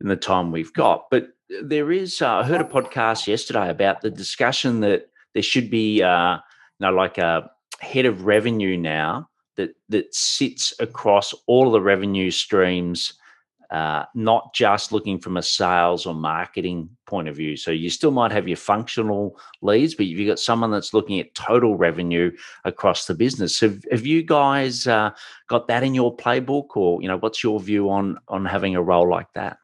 in 0.00 0.08
the 0.08 0.16
time 0.16 0.50
we've 0.50 0.72
got, 0.72 1.04
but 1.12 1.28
there 1.62 1.92
is. 1.92 2.20
Uh, 2.20 2.38
I 2.38 2.44
heard 2.44 2.60
a 2.60 2.64
podcast 2.64 3.28
yesterday 3.28 3.70
about 3.70 4.00
the 4.00 4.10
discussion 4.10 4.80
that 4.80 5.10
there 5.34 5.42
should 5.42 5.70
be 5.70 6.02
uh, 6.02 6.34
you 6.34 6.86
know 6.86 6.92
like 6.92 7.18
a 7.18 7.50
head 7.80 8.06
of 8.06 8.24
revenue 8.24 8.76
now 8.76 9.28
that 9.56 9.74
that 9.88 10.14
sits 10.14 10.74
across 10.80 11.34
all 11.46 11.68
of 11.68 11.72
the 11.72 11.80
revenue 11.80 12.30
streams 12.30 13.14
uh, 13.70 14.04
not 14.16 14.52
just 14.52 14.90
looking 14.90 15.16
from 15.16 15.36
a 15.36 15.42
sales 15.42 16.04
or 16.04 16.12
marketing 16.12 16.90
point 17.06 17.28
of 17.28 17.36
view. 17.36 17.56
So 17.56 17.70
you 17.70 17.88
still 17.88 18.10
might 18.10 18.32
have 18.32 18.48
your 18.48 18.56
functional 18.56 19.38
leads, 19.62 19.94
but 19.94 20.06
you've 20.06 20.26
got 20.26 20.40
someone 20.40 20.72
that's 20.72 20.92
looking 20.92 21.20
at 21.20 21.32
total 21.36 21.76
revenue 21.76 22.32
across 22.64 23.06
the 23.06 23.14
business. 23.14 23.60
Have, 23.60 23.84
have 23.92 24.04
you 24.04 24.24
guys 24.24 24.88
uh, 24.88 25.10
got 25.46 25.68
that 25.68 25.84
in 25.84 25.94
your 25.94 26.16
playbook, 26.16 26.76
or 26.76 27.00
you 27.00 27.06
know, 27.06 27.18
what's 27.18 27.44
your 27.44 27.60
view 27.60 27.90
on 27.90 28.18
on 28.26 28.44
having 28.44 28.74
a 28.74 28.82
role 28.82 29.08
like 29.08 29.32
that? 29.34 29.58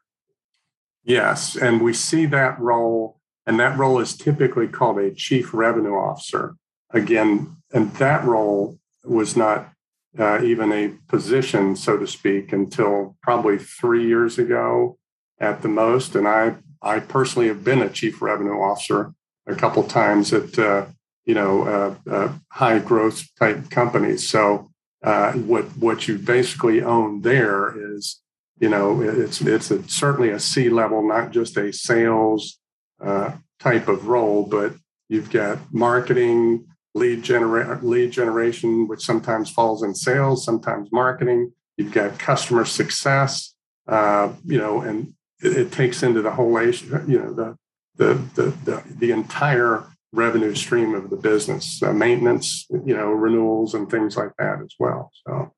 Yes, 1.02 1.56
and 1.56 1.80
we 1.80 1.92
see 1.92 2.26
that 2.26 2.61
role, 2.61 3.20
and 3.46 3.60
that 3.60 3.78
role 3.78 4.00
is 4.00 4.16
typically 4.16 4.66
called 4.66 4.98
a 4.98 5.14
chief 5.14 5.54
revenue 5.54 5.94
officer. 5.94 6.56
Again, 6.90 7.56
and 7.72 7.92
that 7.94 8.24
role 8.24 8.78
was 9.04 9.36
not 9.36 9.72
uh, 10.18 10.42
even 10.42 10.72
a 10.72 10.94
position, 11.08 11.76
so 11.76 11.96
to 11.96 12.06
speak, 12.06 12.52
until 12.52 13.16
probably 13.22 13.58
three 13.58 14.06
years 14.06 14.38
ago 14.38 14.98
at 15.38 15.62
the 15.62 15.68
most. 15.68 16.16
And 16.16 16.26
I, 16.26 16.56
I 16.82 17.00
personally 17.00 17.48
have 17.48 17.62
been 17.62 17.82
a 17.82 17.90
chief 17.90 18.20
revenue 18.20 18.58
officer 18.60 19.12
a 19.46 19.54
couple 19.54 19.84
times 19.84 20.32
at, 20.32 20.58
uh, 20.58 20.86
you 21.24 21.34
know, 21.34 21.62
uh, 21.62 22.10
uh 22.10 22.32
high 22.50 22.78
growth 22.78 23.24
type 23.38 23.70
companies. 23.70 24.28
So 24.28 24.70
uh, 25.04 25.32
what 25.32 25.64
what 25.76 26.08
you 26.08 26.18
basically 26.18 26.82
own 26.82 27.22
there 27.22 27.74
is, 27.94 28.20
you 28.58 28.68
know, 28.68 29.02
it's 29.02 29.40
it's 29.40 29.70
a, 29.70 29.86
certainly 29.88 30.30
a 30.30 30.40
C 30.40 30.68
level, 30.68 31.06
not 31.06 31.30
just 31.30 31.56
a 31.56 31.72
sales 31.72 32.58
uh, 33.00 33.32
type 33.60 33.88
of 33.88 34.06
role, 34.06 34.44
but 34.44 34.74
you've 35.08 35.30
got 35.30 35.58
marketing, 35.72 36.66
lead 36.94 37.22
genera- 37.22 37.78
lead 37.82 38.10
generation, 38.10 38.88
which 38.88 39.04
sometimes 39.04 39.50
falls 39.50 39.82
in 39.82 39.94
sales, 39.94 40.44
sometimes 40.44 40.90
marketing. 40.92 41.52
You've 41.76 41.92
got 41.92 42.18
customer 42.18 42.64
success, 42.64 43.54
uh, 43.86 44.32
you 44.44 44.58
know, 44.58 44.80
and 44.80 45.12
it, 45.42 45.56
it, 45.56 45.72
takes 45.72 46.02
into 46.02 46.22
the 46.22 46.30
whole, 46.30 46.60
you 46.62 47.18
know, 47.18 47.32
the 47.34 47.56
the 47.96 48.14
the 48.34 48.54
the, 48.64 48.82
the 48.98 49.10
entire 49.10 49.84
revenue 50.12 50.54
stream 50.54 50.94
of 50.94 51.10
the 51.10 51.16
business, 51.16 51.82
uh, 51.82 51.92
maintenance, 51.92 52.66
you 52.70 52.96
know, 52.96 53.10
renewals 53.10 53.74
and 53.74 53.90
things 53.90 54.16
like 54.16 54.32
that 54.38 54.60
as 54.62 54.74
well. 54.78 55.10
So, 55.26 55.52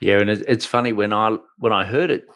yeah, 0.00 0.18
and 0.18 0.30
it's 0.30 0.66
funny 0.66 0.92
when 0.92 1.12
I 1.12 1.36
when 1.56 1.72
I 1.72 1.84
heard 1.84 2.10
it 2.10 2.26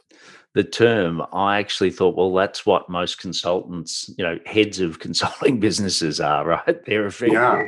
the 0.54 0.64
term, 0.64 1.22
I 1.32 1.58
actually 1.58 1.90
thought, 1.90 2.16
well, 2.16 2.32
that's 2.32 2.66
what 2.66 2.88
most 2.88 3.18
consultants, 3.18 4.12
you 4.18 4.24
know, 4.24 4.38
heads 4.46 4.80
of 4.80 4.98
consulting 5.00 5.60
businesses 5.60 6.20
are, 6.20 6.46
right? 6.46 6.84
They're 6.84 7.06
effectively 7.06 7.36
yeah 7.38 7.66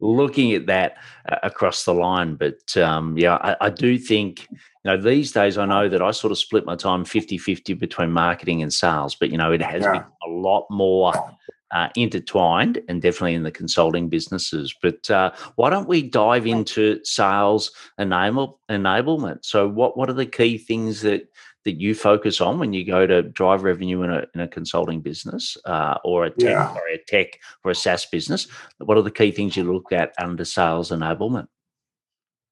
looking 0.00 0.52
at 0.54 0.66
that 0.66 0.96
uh, 1.28 1.36
across 1.42 1.84
the 1.84 1.94
line. 1.94 2.36
But 2.36 2.76
um, 2.76 3.16
yeah, 3.18 3.34
I, 3.36 3.56
I, 3.62 3.70
do 3.70 3.98
think, 3.98 4.46
you 4.50 4.58
know, 4.84 4.96
these 4.96 5.32
days 5.32 5.58
I 5.58 5.66
know 5.66 5.88
that 5.88 6.02
I 6.02 6.10
sort 6.12 6.30
of 6.30 6.38
split 6.38 6.64
my 6.64 6.76
time 6.76 7.04
50 7.04 7.38
50 7.38 7.74
between 7.74 8.12
marketing 8.12 8.62
and 8.62 8.72
sales, 8.72 9.14
but, 9.14 9.30
you 9.30 9.38
know, 9.38 9.52
it 9.52 9.62
has 9.62 9.82
yeah. 9.82 9.92
been 9.92 10.04
a 10.26 10.30
lot 10.30 10.66
more. 10.70 11.12
Uh, 11.70 11.90
intertwined 11.96 12.80
and 12.88 13.02
definitely 13.02 13.34
in 13.34 13.42
the 13.42 13.50
consulting 13.50 14.08
businesses. 14.08 14.74
But 14.80 15.10
uh, 15.10 15.32
why 15.56 15.68
don't 15.68 15.86
we 15.86 16.00
dive 16.00 16.46
into 16.46 16.98
sales 17.04 17.72
enable, 17.98 18.58
enablement? 18.70 19.44
So, 19.44 19.68
what 19.68 19.94
what 19.94 20.08
are 20.08 20.14
the 20.14 20.24
key 20.24 20.56
things 20.56 21.02
that 21.02 21.28
that 21.64 21.80
you 21.80 21.94
focus 21.94 22.40
on 22.40 22.58
when 22.58 22.72
you 22.72 22.84
go 22.84 23.06
to 23.06 23.22
drive 23.22 23.62
revenue 23.62 24.02
in 24.02 24.10
a, 24.10 24.24
in 24.34 24.40
a 24.40 24.48
consulting 24.48 25.00
business 25.00 25.56
uh, 25.64 25.96
or 26.04 26.24
a 26.24 26.30
tech 26.30 26.50
yeah. 26.50 26.72
or 26.72 26.88
a 26.88 26.98
tech 27.06 27.38
or 27.64 27.72
a 27.72 27.74
SaaS 27.74 28.06
business? 28.06 28.46
What 28.78 28.96
are 28.96 29.02
the 29.02 29.10
key 29.10 29.32
things 29.32 29.56
you 29.56 29.70
look 29.70 29.92
at 29.92 30.12
under 30.18 30.44
sales 30.44 30.90
enablement? 30.90 31.48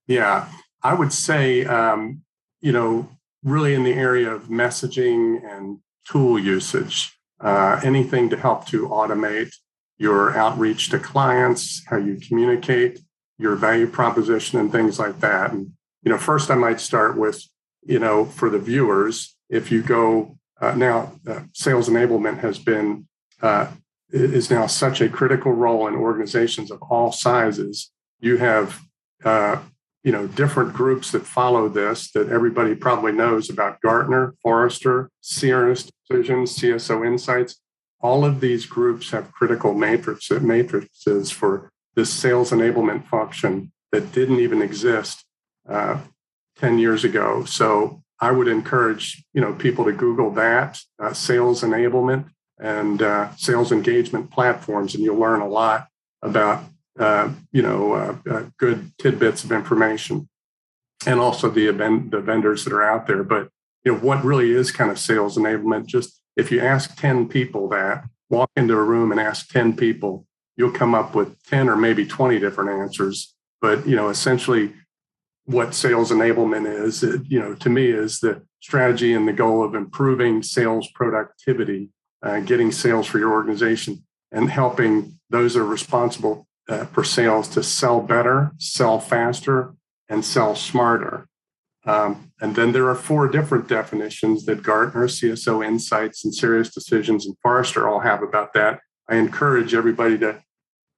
Yeah, 0.06 0.48
I 0.82 0.94
would 0.94 1.12
say, 1.12 1.64
um, 1.64 2.22
you 2.60 2.72
know, 2.72 3.08
really 3.42 3.74
in 3.74 3.84
the 3.84 3.92
area 3.92 4.30
of 4.30 4.44
messaging 4.44 5.40
and 5.44 5.78
tool 6.04 6.38
usage, 6.38 7.12
uh, 7.40 7.80
anything 7.84 8.28
to 8.30 8.36
help 8.36 8.66
to 8.66 8.88
automate 8.88 9.52
your 9.98 10.36
outreach 10.36 10.90
to 10.90 10.98
clients, 10.98 11.82
how 11.86 11.96
you 11.96 12.16
communicate, 12.16 13.00
your 13.38 13.56
value 13.56 13.86
proposition, 13.86 14.58
and 14.58 14.70
things 14.70 14.98
like 14.98 15.20
that. 15.20 15.52
And 15.52 15.72
you 16.02 16.10
know, 16.10 16.18
first 16.18 16.50
I 16.50 16.54
might 16.54 16.80
start 16.80 17.16
with 17.16 17.42
you 17.86 17.98
know, 17.98 18.24
for 18.24 18.50
the 18.50 18.58
viewers, 18.58 19.36
if 19.48 19.70
you 19.70 19.82
go 19.82 20.38
uh, 20.60 20.74
now, 20.74 21.12
uh, 21.26 21.40
sales 21.52 21.88
enablement 21.88 22.38
has 22.38 22.58
been 22.58 23.06
uh, 23.42 23.68
is 24.10 24.50
now 24.50 24.66
such 24.66 25.00
a 25.00 25.08
critical 25.08 25.52
role 25.52 25.86
in 25.86 25.94
organizations 25.94 26.70
of 26.70 26.80
all 26.82 27.12
sizes. 27.12 27.90
You 28.20 28.38
have 28.38 28.80
uh, 29.24 29.60
you 30.02 30.12
know 30.12 30.26
different 30.26 30.72
groups 30.72 31.10
that 31.12 31.26
follow 31.26 31.68
this 31.68 32.10
that 32.12 32.28
everybody 32.28 32.74
probably 32.74 33.12
knows 33.12 33.50
about 33.50 33.80
Gartner, 33.82 34.34
Forrester, 34.42 35.10
Sirius 35.20 35.90
Decisions, 36.08 36.56
CSO 36.56 37.06
Insights. 37.06 37.60
All 38.00 38.24
of 38.24 38.40
these 38.40 38.66
groups 38.66 39.10
have 39.10 39.32
critical 39.32 39.74
matrices, 39.74 40.40
matrices 40.40 41.30
for 41.30 41.70
this 41.94 42.12
sales 42.12 42.50
enablement 42.50 43.06
function 43.08 43.72
that 43.90 44.12
didn't 44.12 44.40
even 44.40 44.62
exist 44.62 45.24
uh, 45.68 45.98
10 46.56 46.78
years 46.78 47.04
ago. 47.04 47.44
So 47.44 48.02
I 48.20 48.30
would 48.32 48.48
encourage, 48.48 49.24
you 49.34 49.40
know, 49.40 49.52
people 49.52 49.84
to 49.84 49.92
Google 49.92 50.30
that 50.32 50.78
uh, 50.98 51.12
sales 51.12 51.62
enablement 51.62 52.30
and 52.58 53.02
uh, 53.02 53.34
sales 53.36 53.72
engagement 53.72 54.30
platforms, 54.30 54.94
and 54.94 55.04
you'll 55.04 55.18
learn 55.18 55.40
a 55.40 55.48
lot 55.48 55.88
about, 56.22 56.64
uh, 56.98 57.30
you 57.52 57.62
know, 57.62 57.92
uh, 57.92 58.16
uh, 58.30 58.44
good 58.58 58.92
tidbits 58.98 59.44
of 59.44 59.52
information, 59.52 60.28
and 61.06 61.20
also 61.20 61.50
the 61.50 61.66
event, 61.66 62.10
the 62.10 62.20
vendors 62.20 62.64
that 62.64 62.72
are 62.72 62.82
out 62.82 63.06
there. 63.06 63.22
But 63.22 63.50
you 63.84 63.92
know, 63.92 63.98
what 63.98 64.24
really 64.24 64.50
is 64.50 64.72
kind 64.72 64.90
of 64.90 64.98
sales 64.98 65.36
enablement? 65.36 65.86
Just 65.86 66.20
if 66.36 66.50
you 66.50 66.60
ask 66.60 66.96
10 66.96 67.28
people 67.28 67.68
that, 67.68 68.04
walk 68.30 68.50
into 68.56 68.74
a 68.74 68.82
room 68.82 69.12
and 69.12 69.20
ask 69.20 69.48
10 69.50 69.76
people, 69.76 70.26
you'll 70.56 70.72
come 70.72 70.94
up 70.94 71.14
with 71.14 71.40
10 71.44 71.68
or 71.68 71.76
maybe 71.76 72.06
20 72.06 72.38
different 72.38 72.70
answers. 72.70 73.34
But 73.60 73.86
you 73.86 73.96
know, 73.96 74.08
essentially, 74.08 74.72
what 75.46 75.74
sales 75.74 76.10
enablement 76.10 76.66
is, 76.66 77.02
it, 77.02 77.22
you 77.26 77.38
know, 77.38 77.54
to 77.54 77.70
me 77.70 77.86
is 77.86 78.18
the 78.18 78.42
strategy 78.60 79.14
and 79.14 79.26
the 79.26 79.32
goal 79.32 79.64
of 79.64 79.74
improving 79.74 80.42
sales 80.42 80.88
productivity, 80.92 81.90
uh, 82.22 82.40
getting 82.40 82.72
sales 82.72 83.06
for 83.06 83.18
your 83.18 83.32
organization, 83.32 84.04
and 84.32 84.50
helping 84.50 85.18
those 85.30 85.54
that 85.54 85.60
are 85.60 85.64
responsible 85.64 86.46
uh, 86.68 86.84
for 86.86 87.04
sales 87.04 87.48
to 87.48 87.62
sell 87.62 88.00
better, 88.00 88.50
sell 88.58 88.98
faster, 88.98 89.74
and 90.08 90.24
sell 90.24 90.56
smarter. 90.56 91.28
Um, 91.84 92.32
and 92.40 92.56
then 92.56 92.72
there 92.72 92.88
are 92.88 92.96
four 92.96 93.28
different 93.28 93.68
definitions 93.68 94.44
that 94.46 94.64
Gartner, 94.64 95.06
CSO 95.06 95.64
Insights, 95.64 96.24
and 96.24 96.34
Sirius 96.34 96.74
Decisions 96.74 97.24
and 97.24 97.36
Forrester 97.40 97.88
all 97.88 98.00
have 98.00 98.22
about 98.22 98.52
that. 98.54 98.80
I 99.08 99.16
encourage 99.16 99.74
everybody 99.74 100.18
to, 100.18 100.42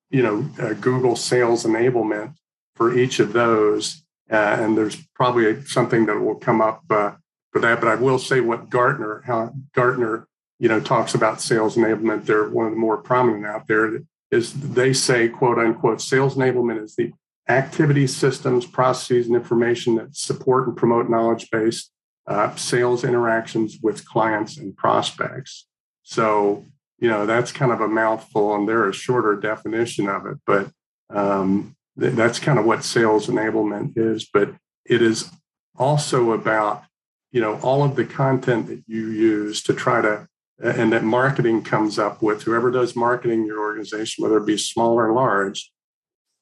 you 0.09 0.23
know, 0.23 0.49
uh, 0.59 0.73
Google 0.73 1.15
sales 1.15 1.65
enablement 1.65 2.33
for 2.75 2.97
each 2.97 3.21
of 3.21 3.35
those 3.35 4.07
and 4.31 4.77
there's 4.77 4.97
probably 5.15 5.63
something 5.65 6.07
that 6.07 6.19
will 6.19 6.37
come 6.37 6.61
up 6.61 6.83
uh, 6.91 7.13
for 7.53 7.61
that. 7.61 7.81
But 7.81 7.89
I 7.89 7.95
will 7.95 8.19
say 8.19 8.41
what 8.41 8.71
Gartner, 8.71 9.23
how 9.27 9.53
Gartner, 9.75 10.27
you 10.59 10.69
know, 10.69 10.81
talks 10.81 11.15
about 11.15 11.41
sales 11.41 11.77
enablement. 11.77 12.25
They're 12.25 12.49
one 12.49 12.67
of 12.67 12.73
the 12.73 12.79
more 12.79 12.99
prominent 12.99 13.47
out 13.47 13.67
there. 13.67 14.01
Is 14.31 14.53
they 14.53 14.93
say, 14.93 15.29
quote 15.29 15.59
unquote, 15.59 16.01
sales 16.03 16.37
enablement 16.37 16.83
is 16.83 16.95
the 16.97 17.13
activity 17.49 18.07
systems, 18.07 18.67
processes, 18.67 19.27
and 19.27 19.37
information 19.37 19.95
that 19.95 20.15
support 20.15 20.69
and 20.69 20.77
promote 20.77 21.09
knowledge 21.09 21.51
based 21.51 21.91
uh, 22.27 22.55
sales 22.57 23.05
interactions 23.05 23.79
with 23.83 24.07
clients 24.07 24.59
and 24.59 24.77
prospects. 24.77 25.67
So, 26.03 26.67
you 26.99 27.09
know, 27.09 27.25
that's 27.25 27.53
kind 27.53 27.73
of 27.73 27.81
a 27.81 27.89
mouthful, 27.89 28.55
and 28.55 28.69
there 28.69 28.89
is 28.89 28.97
a 28.97 28.99
shorter 28.99 29.35
definition 29.37 30.09
of 30.09 30.27
it. 30.27 30.37
But 30.47 30.71
um, 31.09 31.75
that's 31.99 32.39
kind 32.39 32.59
of 32.59 32.65
what 32.65 32.85
sales 32.85 33.27
enablement 33.27 33.93
is 33.97 34.27
but 34.33 34.55
it 34.87 35.03
is 35.03 35.31
also 35.77 36.33
about 36.33 36.85
you 37.31 37.41
know 37.41 37.59
all 37.61 37.85
of 37.85 37.97
the 37.97 38.05
content 38.05 38.67
that 38.67 38.83
you 38.87 39.11
use 39.11 39.63
to 39.63 39.73
try 39.73 40.01
to 40.01 40.27
and 40.61 40.93
that 40.93 41.05
marketing 41.05 41.63
comes 41.63 42.01
up 42.01 42.21
with. 42.21 42.43
Whoever 42.43 42.73
does 42.73 42.97
marketing 42.97 43.43
in 43.43 43.47
your 43.47 43.61
organization 43.61 44.23
whether 44.23 44.39
it 44.39 44.47
be 44.47 44.59
small 44.59 44.95
or 44.95 45.13
large 45.13 45.71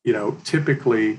you 0.04 0.12
know 0.12 0.38
typically 0.44 1.18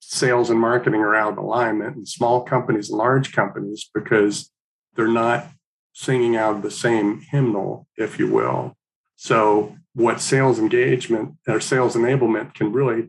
sales 0.00 0.50
and 0.50 0.60
marketing 0.60 1.00
are 1.00 1.14
out 1.14 1.32
of 1.32 1.38
alignment 1.38 1.96
in 1.96 2.06
small 2.06 2.42
companies 2.42 2.90
large 2.90 3.32
companies 3.32 3.88
because 3.94 4.50
they're 4.94 5.08
not 5.08 5.48
singing 5.92 6.36
out 6.36 6.56
of 6.56 6.62
the 6.62 6.70
same 6.70 7.20
hymnal 7.20 7.86
if 7.96 8.18
you 8.18 8.30
will. 8.30 8.76
So 9.16 9.76
what 9.94 10.20
sales 10.20 10.58
engagement 10.58 11.36
or 11.48 11.58
sales 11.58 11.96
enablement 11.96 12.52
can 12.52 12.70
really 12.72 13.08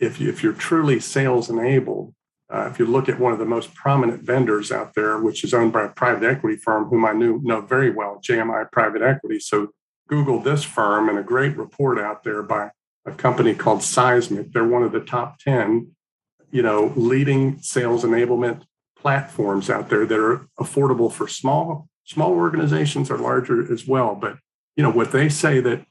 if, 0.00 0.20
you, 0.20 0.28
if 0.28 0.42
you're 0.42 0.52
truly 0.52 1.00
sales 1.00 1.50
enabled, 1.50 2.14
uh, 2.50 2.68
if 2.70 2.78
you 2.78 2.86
look 2.86 3.08
at 3.08 3.20
one 3.20 3.32
of 3.32 3.38
the 3.38 3.44
most 3.44 3.74
prominent 3.74 4.22
vendors 4.22 4.72
out 4.72 4.94
there, 4.94 5.18
which 5.18 5.44
is 5.44 5.52
owned 5.52 5.72
by 5.72 5.84
a 5.84 5.88
private 5.88 6.24
equity 6.24 6.56
firm 6.56 6.86
whom 6.86 7.04
I 7.04 7.12
knew 7.12 7.40
know 7.42 7.60
very 7.60 7.90
well, 7.90 8.20
JMI 8.26 8.70
Private 8.72 9.02
Equity. 9.02 9.38
So 9.38 9.68
Google 10.08 10.40
this 10.40 10.64
firm 10.64 11.08
and 11.08 11.18
a 11.18 11.22
great 11.22 11.56
report 11.56 11.98
out 11.98 12.24
there 12.24 12.42
by 12.42 12.70
a 13.04 13.12
company 13.12 13.54
called 13.54 13.82
Seismic. 13.82 14.52
They're 14.52 14.64
one 14.64 14.82
of 14.82 14.92
the 14.92 15.00
top 15.00 15.38
10, 15.40 15.90
you 16.50 16.62
know, 16.62 16.92
leading 16.96 17.60
sales 17.60 18.02
enablement 18.02 18.62
platforms 18.98 19.68
out 19.68 19.90
there 19.90 20.06
that 20.06 20.18
are 20.18 20.46
affordable 20.58 21.12
for 21.12 21.28
small 21.28 21.88
small 22.04 22.32
organizations 22.32 23.10
or 23.10 23.18
larger 23.18 23.70
as 23.70 23.86
well. 23.86 24.14
But 24.14 24.38
you 24.76 24.82
know 24.82 24.90
what 24.90 25.12
they 25.12 25.28
say 25.28 25.60
that 25.60 25.84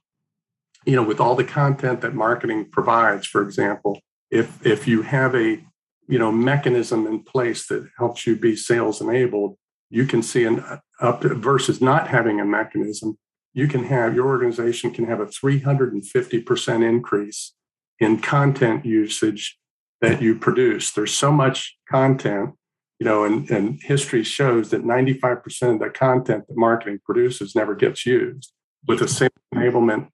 you 0.88 0.96
know 0.96 1.04
with 1.04 1.20
all 1.20 1.36
the 1.36 1.44
content 1.44 2.02
that 2.02 2.16
marketing 2.16 2.70
provides, 2.72 3.28
for 3.28 3.42
example, 3.42 4.00
if 4.32 4.66
if 4.66 4.88
you 4.88 5.02
have 5.02 5.36
a 5.36 5.62
you 6.08 6.18
know 6.18 6.32
mechanism 6.32 7.06
in 7.06 7.20
place 7.24 7.68
that 7.68 7.88
helps 7.98 8.26
you 8.26 8.38
be 8.38 8.56
sales 8.56 9.02
enabled, 9.02 9.58
you 9.90 10.06
can 10.06 10.24
see 10.24 10.46
an 10.46 10.64
up 11.02 11.24
versus 11.24 11.82
not 11.82 12.08
having 12.08 12.40
a 12.40 12.46
mechanism. 12.46 13.18
You 13.54 13.68
can 13.68 13.84
have 13.84 14.16
your 14.16 14.28
organization 14.28 14.92
can 14.92 15.06
have 15.06 15.20
a 15.20 15.26
350% 15.26 16.88
increase 16.88 17.54
in 18.00 18.20
content 18.22 18.86
usage 18.86 19.58
that 20.00 20.22
you 20.22 20.36
produce. 20.36 20.92
There's 20.92 21.14
so 21.14 21.32
much 21.32 21.78
content 21.90 22.54
you 23.00 23.06
know, 23.06 23.26
and, 23.26 23.48
and 23.52 23.80
history 23.84 24.24
shows 24.24 24.72
that 24.72 24.84
95% 24.84 25.74
of 25.74 25.80
the 25.80 25.90
content 25.90 26.48
that 26.48 26.58
marketing 26.58 27.00
produces 27.06 27.56
never 27.56 27.76
gets 27.76 28.08
used. 28.08 28.52
With 28.88 29.02
a 29.02 29.08
sales 29.08 29.30
enablement 29.54 30.10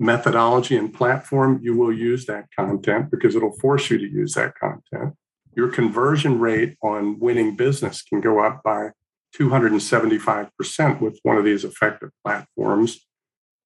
methodology 0.00 0.76
and 0.76 0.92
platform, 0.92 1.60
you 1.62 1.76
will 1.76 1.92
use 1.92 2.26
that 2.26 2.46
content 2.56 3.10
because 3.10 3.34
it'll 3.34 3.58
force 3.58 3.90
you 3.90 3.98
to 3.98 4.08
use 4.08 4.34
that 4.34 4.54
content. 4.58 5.14
Your 5.56 5.68
conversion 5.68 6.38
rate 6.38 6.76
on 6.82 7.18
winning 7.18 7.56
business 7.56 8.02
can 8.02 8.20
go 8.20 8.40
up 8.40 8.62
by 8.62 8.90
275% 9.36 11.00
with 11.00 11.18
one 11.22 11.36
of 11.36 11.44
these 11.44 11.64
effective 11.64 12.10
platforms, 12.24 13.06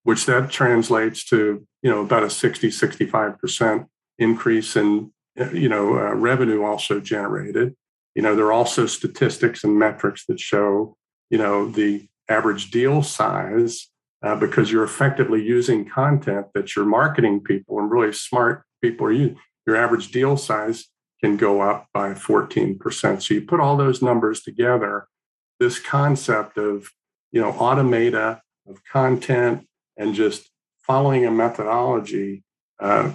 which 0.03 0.27
that 0.27 0.51
translates 0.51 1.25
to, 1.27 1.67
you 1.83 1.91
know, 1.91 2.01
about 2.01 2.25
a 2.25 2.31
60, 2.31 2.69
65% 2.69 3.87
increase 4.19 4.75
in, 4.75 5.13
you 5.53 5.69
know, 5.69 5.99
uh, 5.99 6.15
revenue 6.15 6.63
also 6.63 6.99
generated 6.99 7.75
you 8.15 8.23
know, 8.23 8.35
there 8.35 8.47
are 8.47 8.53
also 8.53 8.87
statistics 8.87 9.65
and 9.65 9.79
metrics 9.79 10.27
that 10.27 10.39
show, 10.39 10.97
you 11.31 11.39
know, 11.39 11.69
the 11.69 12.09
average 12.29 12.71
deal 12.71 13.03
size 13.03 13.89
uh, 14.23 14.37
because 14.37 14.71
you're 14.71 14.85
effectively 14.85 15.43
using 15.43 15.89
content 15.89 16.47
that 16.55 16.77
your 16.77 16.85
marketing 16.85 17.41
people 17.41 17.79
and 17.79 17.91
really 17.91 18.13
smart 18.13 18.65
people 18.83 19.07
are 19.07 19.13
using. 19.13 19.39
Your 19.67 19.77
average 19.77 20.11
deal 20.11 20.37
size 20.37 20.87
can 21.23 21.37
go 21.37 21.61
up 21.61 21.87
by 21.95 22.15
14%. 22.15 23.23
So 23.23 23.35
you 23.35 23.43
put 23.43 23.61
all 23.61 23.77
those 23.77 24.03
numbers 24.03 24.43
together, 24.43 25.07
this 25.61 25.79
concept 25.79 26.59
of, 26.59 26.89
you 27.31 27.41
know, 27.41 27.51
automata 27.53 28.43
of 28.69 28.85
content 28.85 29.67
and 29.97 30.15
just 30.15 30.51
following 30.81 31.27
a 31.27 31.31
methodology 31.31 32.43
uh, 32.81 33.13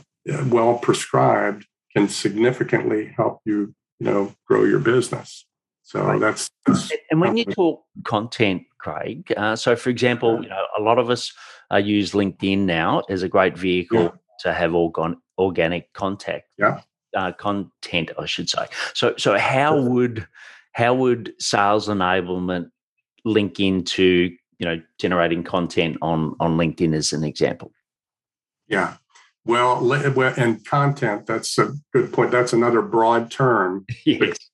well 0.47 0.77
prescribed 0.77 1.65
can 1.95 2.07
significantly 2.07 3.13
help 3.15 3.41
you 3.45 3.73
you 3.99 4.05
know 4.05 4.33
grow 4.45 4.63
your 4.63 4.79
business 4.79 5.45
so 5.83 6.03
right. 6.03 6.19
that's, 6.19 6.49
that's, 6.65 6.91
and 7.11 7.21
when 7.21 7.37
you 7.37 7.45
talk 7.45 7.83
content 8.03 8.63
craig 8.79 9.31
uh, 9.37 9.55
so 9.55 9.75
for 9.75 9.89
example 9.89 10.41
you 10.43 10.49
know 10.49 10.65
a 10.77 10.81
lot 10.81 10.99
of 10.99 11.09
us 11.09 11.33
uh, 11.71 11.77
use 11.77 12.11
linkedin 12.11 12.59
now 12.59 13.01
as 13.09 13.23
a 13.23 13.29
great 13.29 13.57
vehicle 13.57 14.03
yeah. 14.03 14.11
to 14.39 14.53
have 14.53 14.73
organ- 14.73 15.21
organic 15.37 15.91
contact 15.93 16.47
yeah 16.57 16.81
uh, 17.15 17.31
content 17.33 18.11
i 18.19 18.25
should 18.25 18.49
say 18.49 18.65
so 18.93 19.13
so 19.17 19.37
how 19.37 19.79
would 19.79 20.27
how 20.73 20.93
would 20.93 21.33
sales 21.39 21.87
enablement 21.87 22.69
link 23.25 23.59
into 23.59 24.35
you 24.59 24.65
know 24.65 24.81
generating 24.99 25.43
content 25.43 25.97
on 26.01 26.35
on 26.39 26.57
linkedin 26.57 26.93
as 26.93 27.13
an 27.13 27.23
example 27.23 27.71
yeah 28.67 28.95
well, 29.47 29.93
and 29.93 30.63
content, 30.65 31.25
that's 31.25 31.57
a 31.57 31.71
good 31.93 32.11
point. 32.11 32.31
That's 32.31 32.51
another 32.51 32.81
broad 32.81 33.31
term. 33.31 33.85
Yes. 34.05 34.37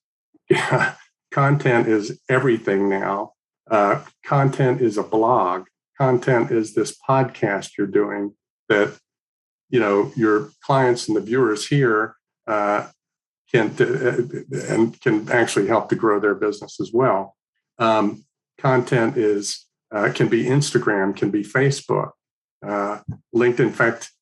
Yeah, 0.50 0.94
content 1.30 1.88
is 1.88 2.20
everything 2.28 2.90
now. 2.90 3.32
Uh, 3.74 4.04
content 4.24 4.80
is 4.80 4.96
a 4.96 5.02
blog. 5.02 5.66
Content 5.98 6.52
is 6.52 6.74
this 6.74 6.96
podcast 6.96 7.70
you're 7.76 7.88
doing 7.88 8.32
that, 8.68 8.96
you 9.68 9.80
know, 9.80 10.12
your 10.14 10.50
clients 10.60 11.08
and 11.08 11.16
the 11.16 11.20
viewers 11.20 11.66
here 11.66 12.14
uh, 12.46 12.86
can 13.50 13.74
uh, 13.80 14.68
and 14.68 15.00
can 15.00 15.28
actually 15.28 15.66
help 15.66 15.88
to 15.88 15.96
grow 15.96 16.20
their 16.20 16.36
business 16.36 16.78
as 16.80 16.92
well. 16.94 17.34
Um, 17.80 18.24
content 18.60 19.16
is 19.16 19.66
uh, 19.90 20.12
can 20.14 20.28
be 20.28 20.44
Instagram, 20.44 21.16
can 21.16 21.32
be 21.32 21.42
Facebook, 21.42 22.12
LinkedIn. 22.64 23.58
In 23.58 23.72
fact, 23.72 24.12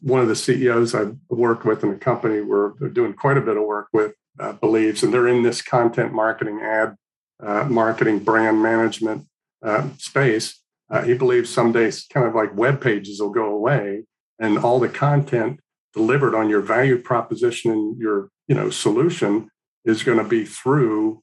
one 0.00 0.20
of 0.20 0.28
the 0.28 0.36
CEOs 0.36 0.94
I've 0.94 1.14
worked 1.28 1.66
with 1.66 1.84
in 1.84 1.90
a 1.90 1.98
company 1.98 2.40
we're 2.40 2.70
doing 2.94 3.12
quite 3.12 3.36
a 3.36 3.42
bit 3.42 3.58
of 3.58 3.64
work 3.64 3.88
with 3.92 4.14
believes, 4.62 5.02
and 5.02 5.12
they're 5.12 5.28
in 5.28 5.42
this 5.42 5.60
content 5.60 6.14
marketing, 6.14 6.62
ad 6.62 6.96
uh, 7.42 7.64
marketing, 7.64 8.20
brand 8.20 8.62
management 8.62 9.26
uh, 9.62 9.88
space. 9.98 10.60
Uh, 10.90 11.02
he 11.02 11.14
believes 11.14 11.50
someday, 11.50 11.90
kind 12.12 12.26
of 12.26 12.34
like 12.34 12.54
web 12.54 12.80
pages 12.80 13.20
will 13.20 13.30
go 13.30 13.46
away, 13.46 14.04
and 14.38 14.58
all 14.58 14.78
the 14.78 14.88
content 14.88 15.60
delivered 15.92 16.34
on 16.34 16.48
your 16.48 16.60
value 16.60 16.98
proposition 17.00 17.70
and 17.70 17.98
your 17.98 18.30
you 18.48 18.54
know 18.54 18.70
solution 18.70 19.48
is 19.84 20.02
going 20.02 20.18
to 20.18 20.24
be 20.24 20.44
through 20.44 21.22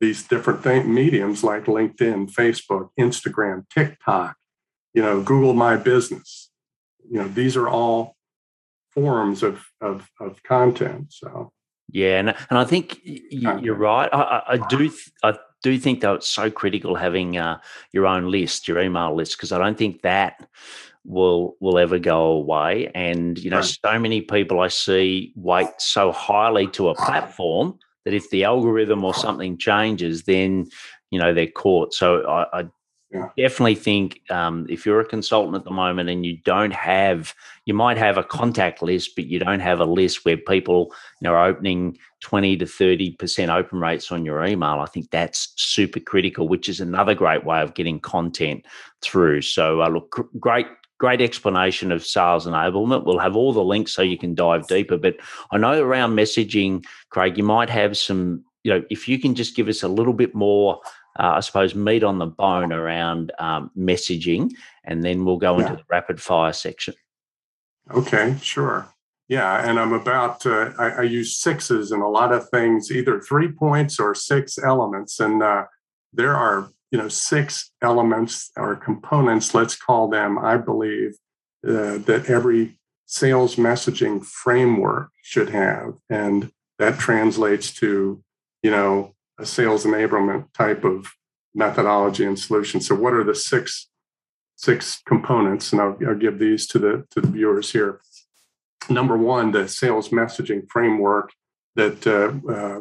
these 0.00 0.26
different 0.26 0.62
th- 0.62 0.84
mediums 0.84 1.44
like 1.44 1.64
LinkedIn, 1.64 2.30
Facebook, 2.32 2.88
Instagram, 2.98 3.64
TikTok, 3.70 4.36
you 4.92 5.00
know, 5.00 5.22
Google 5.22 5.54
My 5.54 5.76
Business 5.76 6.50
you 7.08 7.18
know 7.18 7.28
these 7.28 7.56
are 7.56 7.68
all 7.68 8.16
forms 8.90 9.42
of 9.42 9.66
of, 9.80 10.08
of 10.20 10.42
content 10.42 11.12
so 11.12 11.52
yeah 11.94 12.18
and, 12.18 12.28
and 12.28 12.58
i 12.58 12.64
think 12.64 13.00
you're 13.04 13.74
right. 13.74 14.10
I, 14.12 14.42
I, 14.46 14.56
do 14.68 14.92
i 15.22 15.34
do 15.62 15.78
think 15.78 16.00
though 16.00 16.14
it's 16.14 16.28
so 16.28 16.50
critical 16.50 16.94
having 16.94 17.38
uh, 17.38 17.58
your 17.92 18.06
own 18.06 18.30
list 18.30 18.68
your 18.68 18.78
email 18.78 19.16
list 19.16 19.38
because 19.38 19.52
i 19.52 19.58
don't 19.58 19.78
think 19.78 20.02
that 20.02 20.46
will 21.04 21.56
will 21.60 21.78
ever 21.78 21.98
go 21.98 22.24
away. 22.24 22.90
And 22.94 23.38
you 23.38 23.50
know 23.50 23.58
right. 23.58 23.78
so 23.84 23.98
many 23.98 24.20
people 24.20 24.60
i 24.60 24.68
see 24.68 25.32
wait 25.36 25.68
so 25.78 26.12
highly 26.12 26.66
to 26.68 26.88
a 26.88 26.94
platform 26.94 27.78
that 28.04 28.14
if 28.14 28.30
the 28.30 28.44
algorithm 28.44 29.04
or 29.04 29.14
something 29.14 29.56
changes 29.56 30.24
then 30.24 30.66
you 31.10 31.18
know 31.18 31.32
they're 31.32 31.46
caught. 31.46 31.94
So 31.94 32.22
i, 32.26 32.60
I 32.60 32.64
yeah. 33.14 33.28
definitely 33.38 33.76
think 33.76 34.20
um, 34.30 34.66
if 34.68 34.84
you're 34.84 35.00
a 35.00 35.06
consultant 35.06 35.56
at 35.56 35.64
the 35.64 35.70
moment 35.70 36.10
and 36.10 36.26
you 36.26 36.36
don't 36.38 36.72
have, 36.72 37.34
you 37.64 37.72
might 37.72 37.96
have 37.96 38.18
a 38.18 38.24
contact 38.24 38.82
list, 38.82 39.14
but 39.14 39.26
you 39.26 39.38
don't 39.38 39.60
have 39.60 39.80
a 39.80 39.84
list 39.84 40.24
where 40.24 40.36
people 40.36 40.92
you 41.20 41.26
know, 41.28 41.34
are 41.34 41.46
opening 41.46 41.96
20 42.20 42.56
to 42.56 42.64
30% 42.64 43.54
open 43.54 43.78
rates 43.78 44.10
on 44.10 44.24
your 44.24 44.44
email. 44.44 44.80
I 44.80 44.86
think 44.86 45.10
that's 45.10 45.52
super 45.56 46.00
critical, 46.00 46.48
which 46.48 46.68
is 46.68 46.80
another 46.80 47.14
great 47.14 47.44
way 47.44 47.60
of 47.60 47.74
getting 47.74 48.00
content 48.00 48.66
through. 49.00 49.42
So, 49.42 49.82
uh, 49.82 49.88
look, 49.88 50.28
great 50.40 50.66
great 50.98 51.20
explanation 51.20 51.92
of 51.92 52.06
sales 52.06 52.46
enablement. 52.46 53.04
We'll 53.04 53.18
have 53.18 53.36
all 53.36 53.52
the 53.52 53.62
links 53.62 53.92
so 53.92 54.00
you 54.00 54.16
can 54.16 54.34
dive 54.34 54.66
deeper. 54.68 54.96
But 54.96 55.16
I 55.50 55.58
know 55.58 55.82
around 55.82 56.16
messaging, 56.16 56.84
Craig, 57.10 57.36
you 57.36 57.44
might 57.44 57.68
have 57.68 57.98
some, 57.98 58.44
you 58.64 58.72
know, 58.72 58.84
if 58.90 59.06
you 59.08 59.18
can 59.18 59.34
just 59.34 59.54
give 59.54 59.68
us 59.68 59.82
a 59.82 59.88
little 59.88 60.12
bit 60.12 60.34
more 60.34 60.80
uh, 61.18 61.34
I 61.36 61.40
suppose, 61.40 61.74
meat 61.74 62.02
on 62.02 62.18
the 62.18 62.26
bone 62.26 62.72
around 62.72 63.32
um, 63.38 63.70
messaging, 63.78 64.52
and 64.84 65.04
then 65.04 65.24
we'll 65.24 65.36
go 65.36 65.58
yeah. 65.58 65.64
into 65.64 65.76
the 65.76 65.84
rapid 65.88 66.20
fire 66.20 66.52
section. 66.52 66.94
Okay, 67.92 68.36
sure. 68.42 68.88
Yeah, 69.28 69.68
and 69.68 69.78
I'm 69.78 69.92
about, 69.92 70.44
uh, 70.44 70.72
I, 70.78 70.88
I, 70.90 71.02
use 71.02 71.36
sixes 71.36 71.92
in 71.92 72.00
a 72.00 72.08
lot 72.08 72.32
of 72.32 72.48
things, 72.50 72.90
either 72.90 73.20
three 73.20 73.50
points 73.50 73.98
or 73.98 74.14
six 74.14 74.58
elements. 74.58 75.18
And 75.18 75.42
uh, 75.42 75.64
there 76.12 76.34
are, 76.34 76.68
you 76.90 76.98
know, 76.98 77.08
six 77.08 77.70
elements 77.80 78.50
or 78.56 78.76
components, 78.76 79.54
let's 79.54 79.76
call 79.76 80.08
them, 80.08 80.38
I 80.38 80.58
believe, 80.58 81.12
uh, 81.66 81.98
that 81.98 82.26
every 82.28 82.78
sales 83.06 83.56
messaging 83.56 84.24
framework 84.24 85.10
should 85.22 85.48
have. 85.50 85.94
And 86.10 86.50
that 86.78 86.98
translates 86.98 87.72
to, 87.76 88.22
you 88.64 88.70
know, 88.70 89.14
a 89.38 89.44
sales 89.44 89.84
enablement 89.84 90.50
type 90.54 90.84
of 90.84 91.12
methodology 91.54 92.24
and 92.24 92.38
solution. 92.38 92.80
So, 92.80 92.94
what 92.94 93.12
are 93.12 93.22
the 93.22 93.34
six 93.34 93.90
six 94.56 95.02
components? 95.06 95.70
And 95.70 95.82
I'll, 95.82 95.98
I'll 96.08 96.16
give 96.16 96.38
these 96.38 96.66
to 96.68 96.78
the 96.78 97.04
to 97.10 97.20
the 97.20 97.28
viewers 97.28 97.70
here. 97.72 98.00
Number 98.88 99.16
one, 99.16 99.52
the 99.52 99.68
sales 99.68 100.08
messaging 100.08 100.62
framework 100.70 101.32
that 101.76 102.06
uh, 102.06 102.50
uh, 102.50 102.80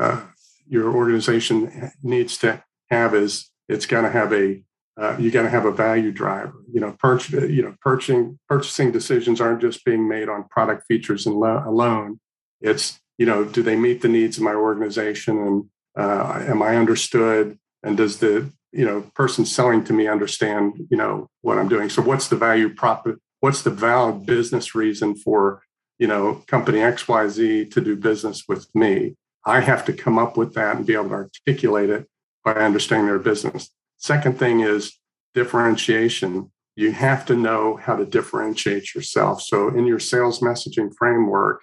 uh, 0.00 0.22
your 0.68 0.94
organization 0.94 1.90
needs 2.02 2.38
to 2.38 2.62
have 2.90 3.14
is 3.14 3.50
it's 3.68 3.86
going 3.86 4.04
to 4.04 4.10
have 4.10 4.32
a 4.32 4.62
uh, 4.96 5.16
you 5.18 5.32
got 5.32 5.42
to 5.42 5.50
have 5.50 5.64
a 5.64 5.72
value 5.72 6.12
driver. 6.12 6.54
You 6.72 6.80
know, 6.80 6.96
you 7.32 7.62
know, 7.62 7.74
purchasing 7.80 8.38
purchasing 8.48 8.92
decisions 8.92 9.40
aren't 9.40 9.62
just 9.62 9.84
being 9.84 10.08
made 10.08 10.28
on 10.28 10.46
product 10.48 10.84
features 10.86 11.26
and 11.26 11.34
lo- 11.34 11.64
alone. 11.66 12.20
It's 12.60 13.00
you 13.18 13.26
know, 13.26 13.44
do 13.44 13.62
they 13.62 13.76
meet 13.76 14.02
the 14.02 14.08
needs 14.08 14.36
of 14.36 14.42
my 14.42 14.54
organization 14.54 15.38
and 15.38 15.64
uh, 15.96 16.44
am 16.46 16.62
I 16.62 16.76
understood? 16.76 17.58
And 17.82 17.96
does 17.96 18.18
the 18.18 18.50
you 18.72 18.84
know 18.84 19.02
person 19.14 19.44
selling 19.44 19.84
to 19.84 19.92
me 19.92 20.08
understand 20.08 20.86
you 20.90 20.96
know 20.96 21.28
what 21.42 21.58
I'm 21.58 21.68
doing? 21.68 21.90
So 21.90 22.02
what's 22.02 22.28
the 22.28 22.36
value 22.36 22.74
prop? 22.74 23.06
What's 23.40 23.62
the 23.62 23.70
valid 23.70 24.26
business 24.26 24.74
reason 24.74 25.14
for 25.14 25.62
you 25.98 26.06
know 26.06 26.42
company 26.46 26.80
X 26.80 27.06
Y 27.06 27.28
Z 27.28 27.66
to 27.66 27.80
do 27.80 27.96
business 27.96 28.44
with 28.48 28.66
me? 28.74 29.16
I 29.46 29.60
have 29.60 29.84
to 29.84 29.92
come 29.92 30.18
up 30.18 30.36
with 30.36 30.54
that 30.54 30.76
and 30.76 30.86
be 30.86 30.94
able 30.94 31.10
to 31.10 31.28
articulate 31.46 31.90
it 31.90 32.08
by 32.44 32.54
understanding 32.54 33.06
their 33.06 33.18
business. 33.18 33.70
Second 33.98 34.38
thing 34.38 34.60
is 34.60 34.98
differentiation. 35.34 36.50
You 36.76 36.92
have 36.92 37.24
to 37.26 37.36
know 37.36 37.76
how 37.76 37.96
to 37.96 38.04
differentiate 38.04 38.94
yourself. 38.94 39.42
So 39.42 39.68
in 39.68 39.86
your 39.86 40.00
sales 40.00 40.40
messaging 40.40 40.92
framework 40.96 41.62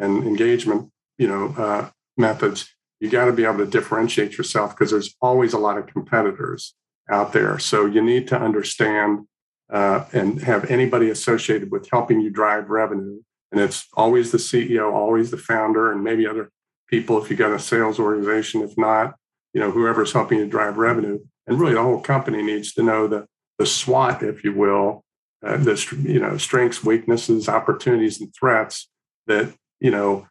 and 0.00 0.24
engagement, 0.24 0.90
you 1.18 1.28
know, 1.28 1.54
uh, 1.56 1.90
methods, 2.16 2.74
you 2.98 3.08
got 3.08 3.26
to 3.26 3.32
be 3.32 3.44
able 3.44 3.58
to 3.58 3.66
differentiate 3.66 4.36
yourself 4.36 4.76
because 4.76 4.90
there's 4.90 5.14
always 5.20 5.52
a 5.52 5.58
lot 5.58 5.78
of 5.78 5.86
competitors 5.86 6.74
out 7.10 7.32
there. 7.32 7.58
So 7.58 7.86
you 7.86 8.02
need 8.02 8.28
to 8.28 8.38
understand 8.38 9.26
uh, 9.72 10.04
and 10.12 10.42
have 10.42 10.70
anybody 10.70 11.10
associated 11.10 11.70
with 11.70 11.88
helping 11.90 12.20
you 12.20 12.30
drive 12.30 12.68
revenue. 12.68 13.20
And 13.52 13.60
it's 13.60 13.86
always 13.94 14.32
the 14.32 14.38
CEO, 14.38 14.92
always 14.92 15.30
the 15.30 15.36
founder, 15.36 15.92
and 15.92 16.02
maybe 16.02 16.26
other 16.26 16.50
people 16.88 17.22
if 17.22 17.30
you 17.30 17.36
got 17.36 17.52
a 17.52 17.58
sales 17.58 17.98
organization. 17.98 18.62
If 18.62 18.76
not, 18.76 19.14
you 19.54 19.60
know, 19.60 19.70
whoever's 19.70 20.12
helping 20.12 20.38
you 20.38 20.46
drive 20.46 20.76
revenue. 20.76 21.20
And 21.46 21.58
really, 21.58 21.74
the 21.74 21.82
whole 21.82 22.00
company 22.00 22.42
needs 22.42 22.72
to 22.74 22.82
know 22.82 23.06
the 23.06 23.26
the 23.58 23.66
SWOT, 23.66 24.22
if 24.22 24.42
you 24.42 24.54
will, 24.54 25.04
uh, 25.44 25.56
the 25.56 25.96
you 26.02 26.20
know 26.20 26.36
strengths, 26.36 26.84
weaknesses, 26.84 27.48
opportunities, 27.48 28.20
and 28.20 28.32
threats 28.34 28.88
that 29.26 29.54
you 29.80 29.90
know 29.90 30.26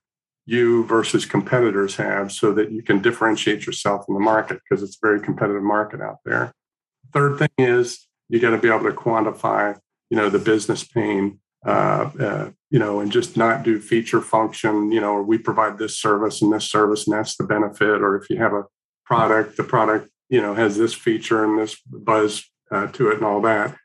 you 0.46 0.84
versus 0.86 1.26
competitors 1.26 1.96
have, 1.98 2.32
so 2.32 2.52
that 2.54 2.72
you 2.72 2.82
can 2.82 3.02
differentiate 3.02 3.66
yourself 3.66 4.06
in 4.08 4.16
the 4.16 4.20
market 4.20 4.60
because 4.68 4.82
it's 4.82 4.96
a 4.96 5.06
very 5.06 5.20
competitive 5.20 5.62
market 5.62 6.02
out 6.02 6.18
there. 6.26 6.52
Third 7.14 7.38
thing 7.38 7.50
is 7.60 8.08
you 8.30 8.40
got 8.40 8.52
to 8.52 8.58
be 8.58 8.68
able 8.68 8.86
to 8.86 8.92
quantify, 8.92 9.78
you 10.10 10.18
know, 10.18 10.30
the 10.30 10.40
business 10.40 10.84
pain, 10.84 11.40
uh, 11.66 12.10
uh, 12.20 12.52
you 12.70 12.80
know, 12.80 13.00
and 13.00 13.12
just 13.12 13.38
not 13.38 13.64
do 13.64 13.80
feature 13.80 14.22
function, 14.22 14.92
you 14.92 15.02
know, 15.02 15.12
or 15.12 15.24
we 15.24 15.38
provide 15.38 15.78
this 15.78 16.00
service 16.00 16.42
and 16.42 16.52
this 16.52 16.70
service 16.70 17.06
and 17.06 17.16
that's 17.16 17.36
the 17.36 17.44
benefit. 17.44 18.02
Or 18.02 18.16
if 18.16 18.30
you 18.30 18.38
have 18.38 18.54
a 18.54 18.66
product, 19.06 19.58
the 19.58 19.64
product, 19.64 20.10
you 20.30 20.42
know, 20.42 20.54
has 20.54 20.78
this 20.78 20.94
feature 20.94 21.44
and 21.44 21.60
this 21.60 21.76
buzz 21.86 22.44
uh, 22.72 22.88
to 22.88 23.10
it 23.10 23.18
and 23.18 23.26
all 23.26 23.42
that. 23.42 23.76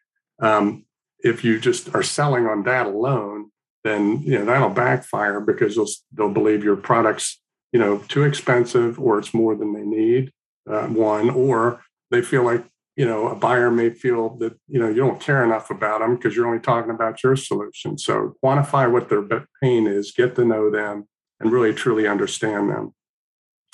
Um, 0.40 0.84
if 1.18 1.42
you 1.42 1.58
just 1.58 1.94
are 1.94 2.02
selling 2.02 2.46
on 2.46 2.62
that 2.64 2.86
alone, 2.86 3.50
then 3.84 4.22
you 4.22 4.38
know 4.38 4.44
that'll 4.44 4.70
backfire 4.70 5.40
because 5.40 5.76
they'll 5.76 5.86
they'll 6.12 6.34
believe 6.34 6.64
your 6.64 6.76
product's 6.76 7.40
you 7.72 7.78
know 7.78 7.98
too 8.08 8.24
expensive 8.24 8.98
or 8.98 9.18
it's 9.18 9.34
more 9.34 9.54
than 9.54 9.72
they 9.72 9.82
need. 9.82 10.32
Uh, 10.68 10.86
one, 10.86 11.28
or 11.28 11.82
they 12.10 12.22
feel 12.22 12.42
like 12.42 12.64
you 12.96 13.04
know, 13.04 13.28
a 13.28 13.34
buyer 13.34 13.70
may 13.70 13.90
feel 13.90 14.36
that, 14.36 14.56
you 14.68 14.78
know, 14.78 14.88
you 14.88 14.96
don't 14.96 15.20
care 15.20 15.42
enough 15.42 15.70
about 15.70 16.00
them 16.00 16.14
because 16.14 16.36
you're 16.36 16.46
only 16.46 16.60
talking 16.60 16.92
about 16.92 17.22
your 17.22 17.34
solution. 17.34 17.98
So 17.98 18.36
quantify 18.42 18.90
what 18.90 19.08
their 19.08 19.22
pain 19.60 19.86
is, 19.86 20.12
get 20.12 20.36
to 20.36 20.44
know 20.44 20.70
them, 20.70 21.08
and 21.40 21.50
really 21.50 21.74
truly 21.74 22.06
understand 22.06 22.70
them. 22.70 22.94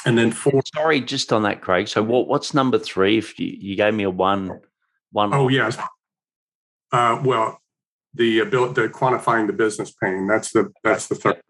And 0.07 0.17
then 0.17 0.33
four. 0.33 0.63
Sorry, 0.75 1.03
just 1.03 1.33
on 1.33 1.43
that, 1.43 1.61
Craig. 1.61 1.89
So 1.89 2.03
what, 2.03 2.29
what's 2.29 2.55
number 2.55 2.79
three? 2.79 3.19
If 3.19 3.39
you, 3.39 3.55
you 3.61 3.77
gave 3.77 3.93
me 3.93 4.05
a 4.05 4.11
one, 4.11 4.61
one. 5.13 5.35
Oh, 5.35 5.49
yes. 5.49 5.77
Uh, 6.91 7.21
well, 7.23 7.60
the 8.15 8.41
ability, 8.41 8.75
the 8.83 8.89
quantifying 8.89 9.47
the 9.47 9.53
business 9.53 9.93
pain. 9.93 10.27
That's 10.27 10.53
the, 10.53 10.73
that's 10.83 11.07
the 11.07 11.15
third. 11.15 11.41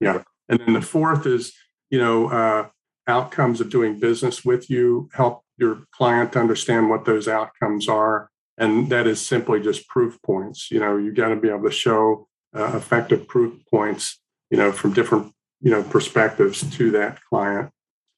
Yeah. 0.00 0.22
And 0.48 0.60
then 0.60 0.72
the 0.74 0.82
fourth 0.82 1.26
is, 1.26 1.52
you 1.90 1.98
know, 1.98 2.28
uh, 2.28 2.68
outcomes 3.06 3.60
of 3.60 3.70
doing 3.70 3.98
business 3.98 4.44
with 4.44 4.70
you, 4.70 5.08
help 5.12 5.42
your 5.56 5.84
client 5.92 6.36
understand 6.36 6.88
what 6.88 7.04
those 7.04 7.28
outcomes 7.28 7.88
are. 7.88 8.30
And 8.56 8.90
that 8.90 9.06
is 9.06 9.24
simply 9.24 9.60
just 9.60 9.88
proof 9.88 10.20
points. 10.22 10.70
You 10.70 10.80
know, 10.80 10.96
you 10.96 11.12
got 11.12 11.28
to 11.28 11.36
be 11.36 11.48
able 11.48 11.64
to 11.64 11.70
show 11.70 12.28
uh, 12.56 12.72
effective 12.76 13.26
proof 13.26 13.54
points, 13.70 14.20
you 14.50 14.58
know, 14.58 14.70
from 14.72 14.92
different, 14.92 15.32
you 15.60 15.70
know, 15.70 15.82
perspectives 15.82 16.68
to 16.76 16.90
that 16.90 17.20
client. 17.24 17.70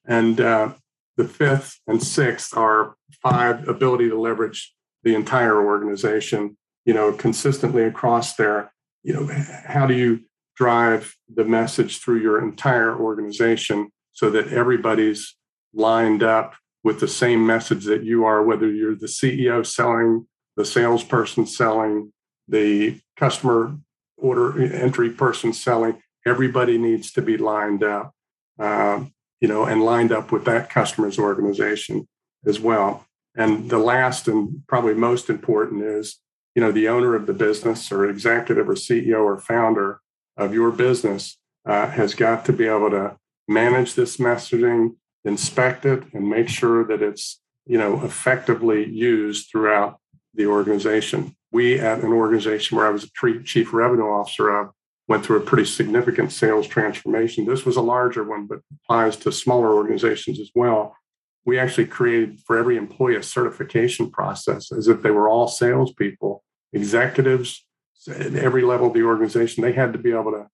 And 0.05 0.41
uh, 0.41 0.73
the 1.17 1.25
fifth 1.29 1.79
and 1.87 2.03
sixth 2.03 2.57
are 2.57 2.97
five 3.23 3.69
ability 3.69 4.09
to 4.09 4.21
leverage 4.21 4.75
the 5.05 5.15
entire 5.15 5.65
organization, 5.65 6.57
you 6.85 6.95
know, 6.95 7.13
consistently 7.13 7.85
across 7.85 8.35
there. 8.35 8.73
You 9.03 9.15
know, 9.15 9.45
how 9.67 9.87
do 9.87 9.95
you 9.95 10.21
drive 10.57 11.17
the 11.33 11.45
message 11.45 11.99
through 11.99 12.21
your 12.21 12.43
entire 12.43 12.97
organization 12.97 13.91
so 14.13 14.31
that 14.31 14.49
everybody's 14.49 15.35
lined 15.73 16.23
up 16.23 16.55
with 16.85 17.01
the 17.01 17.09
same 17.09 17.47
message 17.47 17.85
that 17.85 18.05
you 18.05 18.25
are, 18.25 18.43
whether 18.43 18.71
you're 18.71 18.95
the 18.95 19.07
CEO 19.07 19.65
selling, 19.65 20.27
the 20.57 20.65
salesperson 20.65 21.47
selling, 21.47 22.13
the 22.49 23.01
customer 23.17 23.77
order 24.17 24.61
entry 24.63 25.11
person 25.11 25.53
selling. 25.53 26.01
Everybody 26.27 26.79
needs 26.79 27.13
to 27.13 27.23
be 27.23 27.37
lined 27.37 27.83
up, 27.83 28.13
uh, 28.59 29.05
you 29.41 29.49
know, 29.49 29.65
and 29.65 29.83
lined 29.83 30.13
up 30.13 30.31
with 30.31 30.45
that 30.45 30.71
customer's 30.71 31.19
organization 31.19 32.07
as 32.47 32.61
well. 32.61 33.07
And 33.35 33.71
the 33.71 33.79
last 33.79 34.29
and 34.29 34.63
probably 34.67 34.95
most 34.95 35.31
important 35.31 35.83
is, 35.83 36.19
you 36.55 36.63
know, 36.63 36.73
the 36.73 36.89
owner 36.89 37.15
of 37.15 37.27
the 37.27 37.33
business 37.33 37.91
or 37.91 38.09
executive 38.09 38.69
or 38.69 38.75
CEO 38.75 39.25
or 39.25 39.39
founder 39.39 40.01
of 40.37 40.53
your 40.53 40.71
business 40.71 41.39
uh, 41.67 41.89
has 41.89 42.15
got 42.15 42.45
to 42.47 42.53
be 42.53 42.67
able 42.67 42.91
to 42.91 43.17
manage 43.49 43.95
this 43.95 44.17
messaging, 44.17 44.97
inspect 45.25 45.85
it 45.85 46.03
and 46.13 46.29
make 46.29 46.49
sure 46.49 46.85
that 46.85 47.03
it's 47.03 47.41
you 47.67 47.79
know 47.79 48.03
effectively 48.03 48.89
used 48.89 49.51
throughout 49.51 49.99
the 50.35 50.47
organization. 50.47 51.37
We 51.53 51.79
at 51.79 52.03
an 52.03 52.13
organization 52.13 52.77
where 52.77 52.87
i 52.87 52.91
was 52.91 53.05
a 53.05 53.43
chief 53.45 53.73
revenue 53.73 54.09
officer 54.09 54.49
of 54.49 54.71
went 55.09 55.25
through 55.25 55.37
a 55.37 55.41
pretty 55.41 55.67
significant 55.67 56.33
sales 56.33 56.67
transformation. 56.67 57.45
This 57.45 57.65
was 57.65 57.77
a 57.77 57.83
larger 57.83 58.25
one 58.25 58.47
but 58.47 58.61
applies 58.85 59.17
to 59.19 59.33
smaller 59.33 59.75
organizations 59.75 60.41
as 60.41 60.51
well 60.55 60.97
we 61.45 61.59
actually 61.59 61.87
created 61.87 62.41
for 62.41 62.57
every 62.57 62.77
employee 62.77 63.17
a 63.17 63.23
certification 63.23 64.11
process 64.11 64.73
as 64.73 64.89
if 64.89 65.03
they 65.03 65.11
were 65.11 65.29
all 65.29 65.49
salespeople 65.49 66.43
executives 66.73 67.65
at 68.09 68.35
every 68.35 68.63
level 68.63 68.89
of 68.89 68.95
the 68.95 69.03
organization 69.03 69.63
they 69.63 69.73
had 69.73 69.93
to 69.93 69.99
be 69.99 70.13
able 70.13 70.33
to 70.33 70.47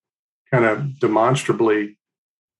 kind 0.51 0.65
of 0.65 0.99
demonstrably 0.99 1.97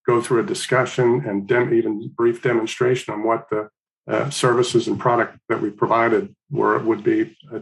go 0.05 0.21
through 0.21 0.39
a 0.39 0.45
discussion 0.45 1.23
and 1.27 1.47
dem- 1.47 1.73
even 1.73 2.07
brief 2.15 2.41
demonstration 2.41 3.13
on 3.13 3.23
what 3.23 3.49
the 3.49 3.69
uh, 4.07 4.29
services 4.29 4.87
and 4.87 4.99
product 4.99 5.37
that 5.49 5.61
we 5.61 5.69
provided 5.69 6.35
were 6.49 6.79
would 6.79 7.03
be 7.03 7.37
uh, 7.53 7.59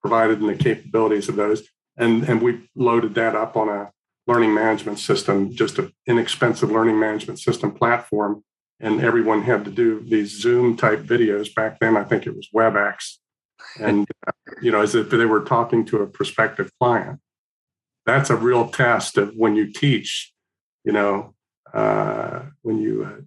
provided 0.00 0.40
and 0.40 0.48
the 0.48 0.54
capabilities 0.54 1.28
of 1.28 1.36
those. 1.36 1.68
And, 1.96 2.22
and 2.28 2.40
we 2.40 2.68
loaded 2.76 3.14
that 3.16 3.34
up 3.34 3.56
on 3.56 3.68
a 3.68 3.90
learning 4.28 4.54
management 4.54 5.00
system, 5.00 5.52
just 5.52 5.78
an 5.78 5.92
inexpensive 6.06 6.70
learning 6.70 7.00
management 7.00 7.40
system 7.40 7.72
platform. 7.72 8.44
And 8.80 9.00
everyone 9.00 9.42
had 9.42 9.64
to 9.64 9.70
do 9.70 10.00
these 10.00 10.40
Zoom 10.40 10.76
type 10.76 11.00
videos. 11.00 11.52
Back 11.54 11.80
then, 11.80 11.96
I 11.96 12.04
think 12.04 12.26
it 12.26 12.36
was 12.36 12.48
WebEx. 12.54 13.16
And, 13.80 14.06
uh, 14.26 14.32
you 14.62 14.70
know, 14.70 14.82
as 14.82 14.94
if 14.94 15.10
they 15.10 15.24
were 15.24 15.42
talking 15.42 15.84
to 15.86 16.02
a 16.02 16.06
prospective 16.06 16.70
client. 16.80 17.20
That's 18.06 18.30
a 18.30 18.36
real 18.36 18.68
test 18.68 19.18
of 19.18 19.34
when 19.34 19.56
you 19.56 19.72
teach, 19.72 20.32
you 20.84 20.92
know, 20.92 21.34
uh, 21.74 22.42
when 22.62 22.78
you 22.78 23.04
uh, 23.04 23.20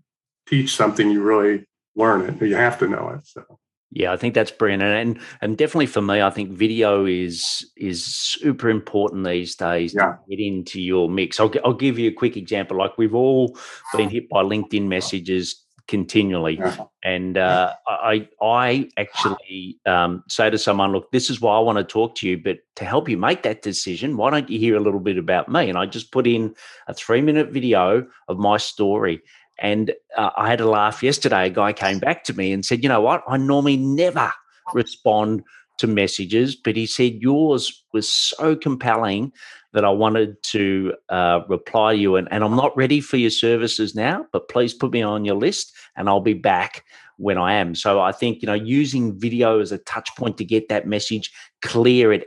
teach 0.48 0.76
something, 0.76 1.12
you 1.12 1.22
really 1.22 1.66
learn 1.96 2.22
it. 2.22 2.42
You 2.42 2.56
have 2.56 2.80
to 2.80 2.88
know 2.88 3.10
it. 3.10 3.28
So. 3.28 3.60
Yeah, 3.94 4.14
I 4.14 4.18
think 4.18 4.34
that's 4.34 4.52
brilliant, 4.52 4.84
and 4.84 5.20
and 5.42 5.58
definitely 5.58 5.86
for 5.86 6.02
me, 6.02 6.22
I 6.22 6.30
think 6.30 6.52
video 6.52 7.06
is 7.06 7.70
is 7.76 8.06
super 8.06 8.70
important 8.70 9.26
these 9.26 9.56
days 9.56 9.94
yeah. 9.94 10.14
to 10.14 10.18
get 10.30 10.40
into 10.40 10.82
your 10.82 11.10
mix. 11.10 11.40
I'll 11.42 11.52
I'll 11.66 11.74
give 11.74 12.00
you 12.00 12.10
a 12.10 12.14
quick 12.14 12.38
example. 12.38 12.78
Like 12.78 12.98
we've 12.98 13.16
all 13.16 13.58
been 13.98 14.10
hit 14.16 14.30
by 14.30 14.44
LinkedIn 14.44 14.88
messages 14.88 15.66
continually. 15.92 16.58
Yeah. 16.58 16.86
And 17.04 17.38
uh, 17.38 17.74
I, 17.86 18.30
I 18.42 18.90
actually 18.98 19.78
um, 19.86 20.24
say 20.30 20.50
to 20.50 20.58
someone, 20.58 20.94
look, 20.94 21.12
this 21.12 21.30
is 21.30 21.42
why 21.42 21.58
I 21.58 21.60
want 21.60 21.80
to 21.80 21.84
talk 21.84 22.16
to 22.18 22.30
you, 22.30 22.42
but 22.42 22.60
to 22.78 22.86
help 22.86 23.10
you 23.10 23.18
make 23.18 23.44
that 23.44 23.62
decision, 23.62 24.16
why 24.16 24.30
don't 24.30 24.50
you 24.50 24.58
hear 24.58 24.78
a 24.78 24.80
little 24.80 25.02
bit 25.02 25.18
about 25.18 25.50
me? 25.50 25.68
And 25.68 25.78
I 25.78 25.86
just 25.86 26.14
put 26.14 26.28
in 26.28 26.56
a 26.88 26.94
three 26.94 27.20
minute 27.20 27.52
video 27.52 28.08
of 28.30 28.38
my 28.38 28.56
story. 28.56 29.22
And 29.60 29.94
uh, 30.18 30.32
I 30.38 30.50
had 30.50 30.62
a 30.62 30.70
laugh 30.70 31.04
yesterday. 31.04 31.48
A 31.48 31.50
guy 31.50 31.74
came 31.74 32.00
back 32.00 32.24
to 32.26 32.34
me 32.34 32.52
and 32.52 32.66
said, 32.66 32.84
you 32.84 32.90
know 32.90 33.02
what? 33.02 33.24
I 33.28 33.38
normally 33.38 33.78
never 33.78 34.32
respond 34.74 35.44
to 35.78 35.88
messages, 35.88 36.56
but 36.56 36.76
he 36.76 36.86
said 36.86 37.22
yours 37.22 37.84
was 37.94 38.08
so 38.08 38.56
compelling 38.56 39.32
that 39.74 39.86
I 39.86 39.90
wanted 39.90 40.42
to 40.44 40.94
uh, 41.10 41.42
reply 41.48 41.94
to 41.94 42.00
you. 42.00 42.16
And, 42.16 42.28
and 42.32 42.44
I'm 42.44 42.56
not 42.56 42.76
ready 42.76 43.02
for 43.02 43.18
your 43.18 43.30
services 43.30 43.96
now, 43.96 44.26
but 44.32 44.50
please 44.50 44.74
put 44.74 44.92
me 44.92 45.02
on 45.02 45.26
your 45.26 45.36
list 45.36 45.74
and 45.96 46.10
I'll 46.10 46.22
be 46.22 46.34
back 46.34 46.84
when 47.18 47.38
I 47.38 47.54
am. 47.54 47.76
So 47.76 48.00
I 48.00 48.12
think, 48.12 48.42
you 48.42 48.48
know, 48.48 48.54
using 48.54 49.18
video 49.18 49.60
as 49.60 49.72
a 49.72 49.78
touch 49.80 50.10
point 50.18 50.38
to 50.38 50.46
get 50.46 50.70
that 50.70 50.88
message 50.88 51.32
clear 51.62 52.12
it 52.12 52.26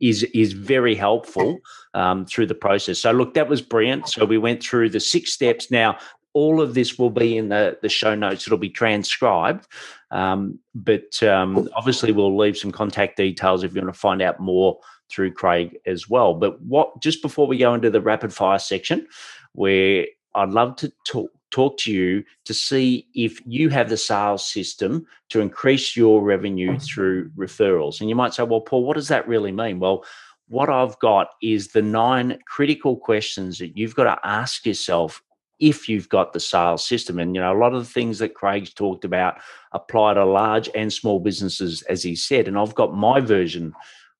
is 0.00 0.24
is 0.34 0.52
very 0.52 0.94
helpful 0.94 1.58
um, 1.94 2.26
through 2.26 2.46
the 2.46 2.54
process. 2.54 2.98
So 2.98 3.12
look, 3.12 3.34
that 3.34 3.48
was 3.48 3.62
brilliant. 3.62 4.08
So 4.08 4.24
we 4.24 4.36
went 4.36 4.62
through 4.62 4.90
the 4.90 5.00
six 5.00 5.32
steps. 5.32 5.70
Now 5.70 5.96
all 6.36 6.60
of 6.60 6.74
this 6.74 6.98
will 6.98 7.08
be 7.08 7.38
in 7.38 7.48
the, 7.48 7.78
the 7.80 7.88
show 7.88 8.14
notes. 8.14 8.46
It'll 8.46 8.58
be 8.58 8.68
transcribed. 8.68 9.66
Um, 10.10 10.58
but 10.74 11.22
um, 11.22 11.66
obviously, 11.74 12.12
we'll 12.12 12.36
leave 12.36 12.58
some 12.58 12.72
contact 12.72 13.16
details 13.16 13.64
if 13.64 13.74
you 13.74 13.80
want 13.80 13.94
to 13.94 13.98
find 13.98 14.20
out 14.20 14.38
more 14.38 14.78
through 15.08 15.32
Craig 15.32 15.78
as 15.86 16.10
well. 16.10 16.34
But 16.34 16.60
what 16.60 17.00
just 17.00 17.22
before 17.22 17.46
we 17.46 17.56
go 17.56 17.72
into 17.72 17.88
the 17.88 18.02
rapid 18.02 18.34
fire 18.34 18.58
section, 18.58 19.06
where 19.54 20.04
I'd 20.34 20.50
love 20.50 20.76
to 20.76 20.92
talk 21.06 21.30
talk 21.50 21.78
to 21.78 21.92
you 21.92 22.22
to 22.44 22.52
see 22.52 23.06
if 23.14 23.40
you 23.46 23.70
have 23.70 23.88
the 23.88 23.96
sales 23.96 24.46
system 24.46 25.06
to 25.30 25.40
increase 25.40 25.96
your 25.96 26.22
revenue 26.22 26.78
through 26.78 27.30
referrals. 27.30 28.00
And 28.00 28.10
you 28.10 28.14
might 28.14 28.34
say, 28.34 28.42
well, 28.42 28.60
Paul, 28.60 28.84
what 28.84 28.96
does 28.96 29.08
that 29.08 29.26
really 29.26 29.52
mean? 29.52 29.78
Well, 29.78 30.04
what 30.48 30.68
I've 30.68 30.98
got 30.98 31.28
is 31.40 31.68
the 31.68 31.80
nine 31.80 32.38
critical 32.46 32.96
questions 32.96 33.58
that 33.58 33.74
you've 33.78 33.94
got 33.94 34.04
to 34.04 34.18
ask 34.22 34.66
yourself 34.66 35.22
if 35.58 35.88
you've 35.88 36.08
got 36.08 36.32
the 36.32 36.40
sales 36.40 36.86
system. 36.86 37.18
And, 37.18 37.34
you 37.34 37.40
know, 37.40 37.52
a 37.52 37.58
lot 37.58 37.74
of 37.74 37.84
the 37.84 37.90
things 37.90 38.18
that 38.18 38.34
Craig's 38.34 38.72
talked 38.72 39.04
about 39.04 39.36
apply 39.72 40.14
to 40.14 40.24
large 40.24 40.68
and 40.74 40.92
small 40.92 41.20
businesses, 41.20 41.82
as 41.82 42.02
he 42.02 42.14
said. 42.14 42.48
And 42.48 42.58
I've 42.58 42.74
got 42.74 42.94
my 42.94 43.20
version 43.20 43.74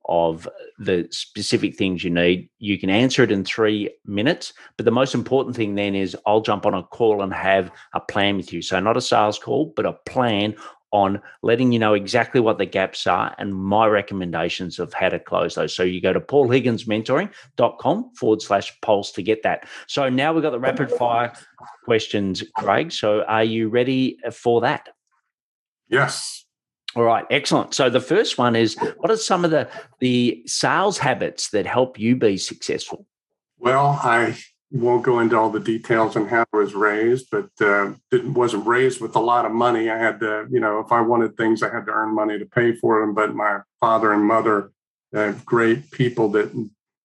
of 0.08 0.48
the 0.78 1.08
specific 1.10 1.76
things 1.76 2.04
you 2.04 2.10
need. 2.10 2.48
You 2.58 2.78
can 2.78 2.90
answer 2.90 3.22
it 3.22 3.32
in 3.32 3.44
three 3.44 3.90
minutes. 4.04 4.52
But 4.76 4.84
the 4.84 4.92
most 4.92 5.14
important 5.14 5.56
thing 5.56 5.74
then 5.74 5.94
is 5.94 6.16
I'll 6.26 6.40
jump 6.40 6.64
on 6.64 6.74
a 6.74 6.82
call 6.82 7.22
and 7.22 7.32
have 7.32 7.70
a 7.92 8.00
plan 8.00 8.36
with 8.36 8.52
you. 8.52 8.62
So, 8.62 8.78
not 8.80 8.96
a 8.96 9.00
sales 9.00 9.38
call, 9.38 9.72
but 9.74 9.86
a 9.86 9.92
plan 9.92 10.54
on 10.92 11.20
letting 11.42 11.72
you 11.72 11.78
know 11.78 11.94
exactly 11.94 12.40
what 12.40 12.58
the 12.58 12.66
gaps 12.66 13.06
are 13.06 13.34
and 13.38 13.54
my 13.54 13.86
recommendations 13.86 14.78
of 14.78 14.92
how 14.92 15.08
to 15.08 15.18
close 15.18 15.54
those. 15.54 15.74
So 15.74 15.82
you 15.82 16.00
go 16.00 16.12
to 16.12 16.20
paulhigginsmentoring.com 16.20 18.10
forward 18.14 18.42
slash 18.42 18.80
pulse 18.80 19.12
to 19.12 19.22
get 19.22 19.42
that. 19.42 19.66
So 19.88 20.08
now 20.08 20.32
we've 20.32 20.42
got 20.42 20.50
the 20.50 20.60
rapid 20.60 20.90
fire 20.90 21.32
questions, 21.84 22.42
Craig. 22.56 22.92
So 22.92 23.22
are 23.22 23.44
you 23.44 23.68
ready 23.68 24.18
for 24.32 24.60
that? 24.62 24.88
Yes. 25.88 26.44
All 26.94 27.02
right, 27.02 27.26
excellent. 27.30 27.74
So 27.74 27.90
the 27.90 28.00
first 28.00 28.38
one 28.38 28.56
is 28.56 28.76
what 28.96 29.10
are 29.10 29.18
some 29.18 29.44
of 29.44 29.50
the 29.50 29.68
the 30.00 30.42
sales 30.46 30.96
habits 30.96 31.50
that 31.50 31.66
help 31.66 31.98
you 31.98 32.16
be 32.16 32.38
successful? 32.38 33.06
Well, 33.58 34.00
I 34.02 34.38
won't 34.76 35.04
go 35.04 35.20
into 35.20 35.36
all 35.36 35.50
the 35.50 35.60
details 35.60 36.16
on 36.16 36.28
how 36.28 36.42
it 36.42 36.56
was 36.56 36.74
raised, 36.74 37.28
but 37.30 37.48
uh, 37.60 37.92
didn't 38.10 38.34
wasn't 38.34 38.66
raised 38.66 39.00
with 39.00 39.16
a 39.16 39.20
lot 39.20 39.44
of 39.44 39.52
money. 39.52 39.90
I 39.90 39.98
had 39.98 40.20
to, 40.20 40.46
you 40.50 40.60
know, 40.60 40.80
if 40.80 40.92
I 40.92 41.00
wanted 41.00 41.36
things, 41.36 41.62
I 41.62 41.72
had 41.72 41.86
to 41.86 41.92
earn 41.92 42.14
money 42.14 42.38
to 42.38 42.46
pay 42.46 42.74
for 42.74 43.00
them. 43.00 43.14
But 43.14 43.34
my 43.34 43.60
father 43.80 44.12
and 44.12 44.24
mother, 44.24 44.72
uh, 45.14 45.32
great 45.44 45.90
people 45.90 46.28
that 46.30 46.52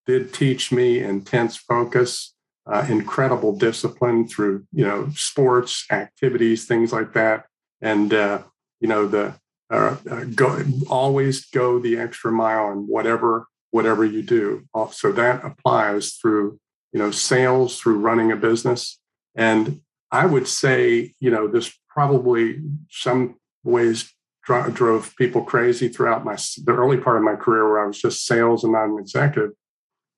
did 0.06 0.34
teach 0.34 0.72
me 0.72 1.00
intense 1.00 1.58
focus, 1.58 2.34
uh, 2.66 2.86
incredible 2.90 3.58
discipline 3.58 4.28
through, 4.28 4.66
you 4.72 4.86
know, 4.86 5.10
sports 5.16 5.86
activities, 5.92 6.66
things 6.66 6.92
like 6.92 7.14
that, 7.14 7.46
and 7.82 8.14
uh, 8.14 8.42
you 8.80 8.88
know 8.88 9.08
the 9.08 9.36
uh, 9.70 9.96
uh, 10.10 10.24
go 10.36 10.64
always 10.90 11.46
go 11.46 11.80
the 11.80 11.98
extra 11.98 12.32
mile 12.32 12.72
in 12.72 12.88
whatever 12.88 13.48
whatever 13.72 14.04
you 14.04 14.22
do. 14.22 14.66
So 14.92 15.12
that 15.14 15.46
applies 15.46 16.14
through 16.14 16.60
you 16.92 17.00
know, 17.00 17.12
sales 17.12 17.80
through 17.80 18.00
running 18.00 18.32
a 18.32 18.36
business. 18.36 19.00
And 19.36 19.82
I 20.12 20.26
would 20.26 20.48
say, 20.48 21.14
you 21.20 21.32
know, 21.32 21.48
this 21.48 21.72
probably 21.90 22.62
some 22.90 23.36
ways 23.64 24.14
dro- 24.44 24.70
drove 24.70 25.16
people 25.16 25.44
crazy 25.44 25.88
throughout 25.88 26.26
my 26.26 26.36
the 26.64 26.74
early 26.74 26.98
part 26.98 27.18
of 27.18 27.24
my 27.24 27.36
career 27.36 27.70
where 27.70 27.84
I 27.84 27.88
was 27.88 28.02
just 28.02 28.26
sales 28.26 28.64
and 28.64 28.74
not 28.74 28.90
an 28.90 29.00
executive, 29.00 29.52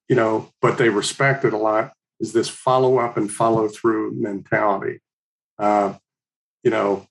you 0.09 0.15
know, 0.15 0.49
but 0.61 0.77
they 0.77 0.89
respected 0.89 1.53
a 1.53 1.57
lot 1.57 1.93
is 2.19 2.31
this 2.31 2.49
follow 2.49 2.99
up 2.99 3.17
and 3.17 3.29
follow 3.29 3.67
through 3.67 4.13
mentality. 4.15 5.01
Uh, 5.59 5.93
you 6.63 6.71
know, 6.71 7.05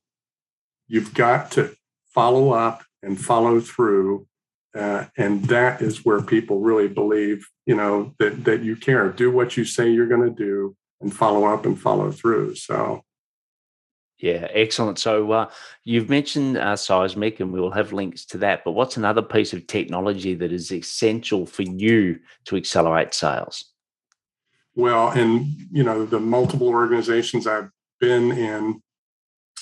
you've 0.88 1.12
got 1.12 1.50
to 1.52 1.74
follow 2.06 2.52
up 2.52 2.84
and 3.02 3.20
follow 3.20 3.60
through 3.60 4.26
uh, 4.74 5.06
and 5.16 5.44
that 5.44 5.82
is 5.82 6.04
where 6.04 6.22
people 6.22 6.60
really 6.60 6.88
believe, 6.88 7.46
you 7.66 7.74
know, 7.74 8.14
that 8.18 8.44
that 8.44 8.62
you 8.62 8.76
care. 8.76 9.10
Do 9.10 9.30
what 9.30 9.56
you 9.56 9.64
say 9.64 9.90
you're 9.90 10.08
going 10.08 10.28
to 10.28 10.34
do, 10.34 10.76
and 11.00 11.14
follow 11.14 11.44
up 11.44 11.66
and 11.66 11.78
follow 11.78 12.10
through. 12.10 12.54
So, 12.54 13.02
yeah, 14.18 14.48
excellent. 14.50 14.98
So 14.98 15.30
uh, 15.32 15.50
you've 15.84 16.08
mentioned 16.08 16.56
uh, 16.56 16.76
Seismic, 16.76 17.40
and 17.40 17.52
we 17.52 17.60
will 17.60 17.72
have 17.72 17.92
links 17.92 18.24
to 18.26 18.38
that. 18.38 18.64
But 18.64 18.72
what's 18.72 18.96
another 18.96 19.22
piece 19.22 19.52
of 19.52 19.66
technology 19.66 20.34
that 20.34 20.52
is 20.52 20.72
essential 20.72 21.44
for 21.44 21.62
you 21.62 22.20
to 22.46 22.56
accelerate 22.56 23.12
sales? 23.12 23.72
Well, 24.74 25.08
and 25.10 25.46
you 25.70 25.82
know, 25.82 26.06
the 26.06 26.20
multiple 26.20 26.68
organizations 26.68 27.46
I've 27.46 27.68
been 28.00 28.32
in, 28.32 28.80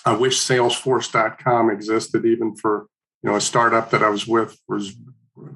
I 0.07 0.14
wish 0.14 0.38
Salesforce.com 0.38 1.70
existed 1.70 2.25
even 2.25 2.55
for 2.55 2.87
you 3.22 3.30
know, 3.30 3.37
a 3.37 3.40
startup 3.40 3.90
that 3.90 4.02
I 4.02 4.09
was 4.09 4.26
with 4.26 4.59
was 4.68 4.94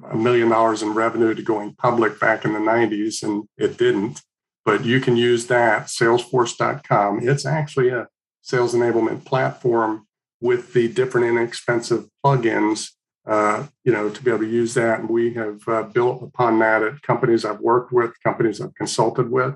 a 0.09 0.15
million 0.15 0.49
dollars 0.49 0.81
in 0.81 0.93
revenue 0.93 1.33
to 1.33 1.41
going 1.41 1.75
public 1.75 2.19
back 2.19 2.45
in 2.45 2.53
the 2.53 2.59
90s, 2.59 3.23
and 3.23 3.47
it 3.57 3.77
didn't. 3.77 4.21
But 4.63 4.85
you 4.85 4.99
can 4.99 5.15
use 5.15 5.47
that, 5.47 5.87
salesforce.com. 5.87 7.27
It's 7.27 7.45
actually 7.45 7.89
a 7.89 8.07
sales 8.41 8.73
enablement 8.73 9.25
platform 9.25 10.07
with 10.41 10.73
the 10.73 10.87
different 10.87 11.27
inexpensive 11.27 12.07
plugins, 12.23 12.89
uh, 13.27 13.67
you 13.83 13.91
know, 13.91 14.09
to 14.09 14.23
be 14.23 14.31
able 14.31 14.41
to 14.41 14.49
use 14.49 14.73
that. 14.73 14.99
And 14.99 15.09
we 15.09 15.33
have 15.33 15.67
uh, 15.67 15.83
built 15.83 16.23
upon 16.23 16.59
that 16.59 16.83
at 16.83 17.01
companies 17.01 17.45
I've 17.45 17.59
worked 17.59 17.91
with, 17.91 18.11
companies 18.23 18.59
I've 18.59 18.75
consulted 18.75 19.29
with. 19.29 19.55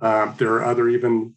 Uh, 0.00 0.32
there 0.32 0.52
are 0.54 0.64
other 0.64 0.88
even 0.88 1.34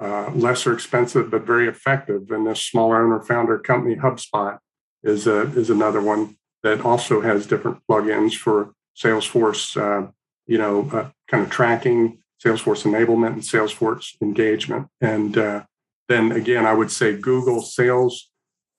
uh, 0.00 0.30
lesser 0.34 0.72
expensive 0.72 1.30
but 1.30 1.42
very 1.42 1.68
effective 1.68 2.30
in 2.30 2.44
this 2.44 2.62
smaller 2.62 3.04
owner 3.04 3.20
founder 3.20 3.58
company, 3.58 3.96
HubSpot 3.96 4.58
is 5.04 5.26
a, 5.26 5.42
is 5.52 5.70
another 5.70 6.00
one 6.00 6.36
that 6.62 6.80
also 6.80 7.20
has 7.20 7.46
different 7.46 7.78
plugins 7.88 8.34
for 8.34 8.72
Salesforce, 8.96 9.76
uh, 9.76 10.10
you 10.46 10.58
know, 10.58 10.88
uh, 10.92 11.10
kind 11.28 11.44
of 11.44 11.50
tracking, 11.50 12.18
Salesforce 12.42 12.84
enablement, 12.84 13.34
and 13.34 13.42
Salesforce 13.42 14.20
engagement. 14.22 14.88
And 15.00 15.36
uh, 15.36 15.64
then 16.08 16.32
again, 16.32 16.64
I 16.64 16.72
would 16.72 16.90
say 16.90 17.16
Google 17.16 17.60
Sales 17.60 18.30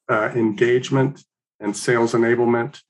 uh, 0.10 0.32
engagement 0.36 1.24
and 1.60 1.76
sales 1.76 2.14
enablement 2.14 2.82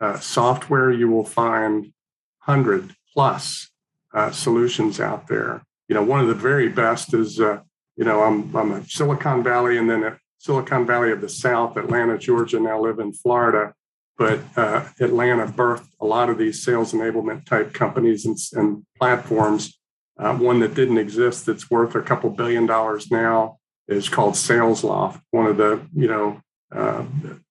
uh, 0.00 0.18
software. 0.18 0.90
You 0.90 1.08
will 1.08 1.24
find 1.24 1.92
hundred 2.40 2.94
plus 3.12 3.70
uh, 4.12 4.30
solutions 4.30 5.00
out 5.00 5.28
there. 5.28 5.62
You 5.88 5.94
know, 5.94 6.02
one 6.02 6.20
of 6.20 6.28
the 6.28 6.34
very 6.34 6.68
best 6.68 7.14
is, 7.14 7.38
you 7.38 8.04
know, 8.04 8.22
I'm 8.22 8.54
I'm 8.56 8.72
a 8.72 8.84
Silicon 8.84 9.42
Valley, 9.42 9.78
and 9.78 9.88
then 9.88 10.18
Silicon 10.44 10.86
Valley 10.86 11.10
of 11.10 11.22
the 11.22 11.28
South, 11.28 11.78
Atlanta, 11.78 12.18
Georgia, 12.18 12.60
now 12.60 12.78
live 12.78 12.98
in 12.98 13.14
Florida. 13.14 13.72
But 14.18 14.40
uh, 14.56 14.84
Atlanta 15.00 15.46
birthed 15.46 15.88
a 16.00 16.04
lot 16.04 16.28
of 16.28 16.36
these 16.36 16.62
sales 16.62 16.92
enablement 16.92 17.46
type 17.46 17.72
companies 17.72 18.26
and, 18.26 18.36
and 18.52 18.84
platforms. 18.98 19.78
Uh, 20.18 20.36
one 20.36 20.60
that 20.60 20.74
didn't 20.74 20.98
exist 20.98 21.46
that's 21.46 21.70
worth 21.70 21.94
a 21.94 22.02
couple 22.02 22.28
billion 22.28 22.66
dollars 22.66 23.10
now 23.10 23.56
is 23.88 24.10
called 24.10 24.34
SalesLoft, 24.34 25.20
one 25.30 25.46
of 25.46 25.56
the 25.56 25.80
you 25.94 26.08
know 26.08 26.40
uh, 26.70 27.04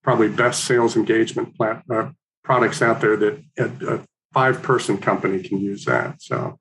probably 0.03 0.29
best 0.29 0.63
sales 0.63 0.95
engagement 0.95 1.57
plat- 1.57 1.83
uh, 1.91 2.09
products 2.43 2.81
out 2.81 3.01
there 3.01 3.17
that 3.17 3.43
a, 3.57 3.95
a 3.95 4.01
five 4.33 4.61
person 4.61 4.99
company 4.99 5.41
can 5.41 5.59
use 5.59 5.83
that. 5.85 6.21
So 6.21 6.59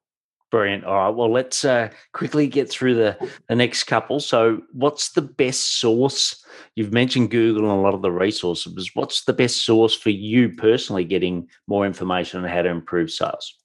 Brilliant. 0.52 0.84
All 0.84 0.94
right. 0.94 1.08
Well, 1.08 1.32
let's 1.32 1.64
uh, 1.64 1.88
quickly 2.12 2.46
get 2.46 2.68
through 2.68 2.96
the, 2.96 3.30
the 3.48 3.56
next 3.56 3.84
couple. 3.84 4.20
So, 4.20 4.60
what's 4.72 5.12
the 5.12 5.22
best 5.22 5.80
source? 5.80 6.44
You've 6.76 6.92
mentioned 6.92 7.30
Google 7.30 7.70
and 7.70 7.72
a 7.72 7.82
lot 7.82 7.94
of 7.94 8.02
the 8.02 8.12
resources. 8.12 8.90
What's 8.92 9.24
the 9.24 9.32
best 9.32 9.64
source 9.64 9.94
for 9.94 10.10
you 10.10 10.50
personally 10.50 11.04
getting 11.04 11.48
more 11.66 11.86
information 11.86 12.44
on 12.44 12.50
how 12.50 12.60
to 12.60 12.68
improve 12.68 13.10
sales? 13.10 13.56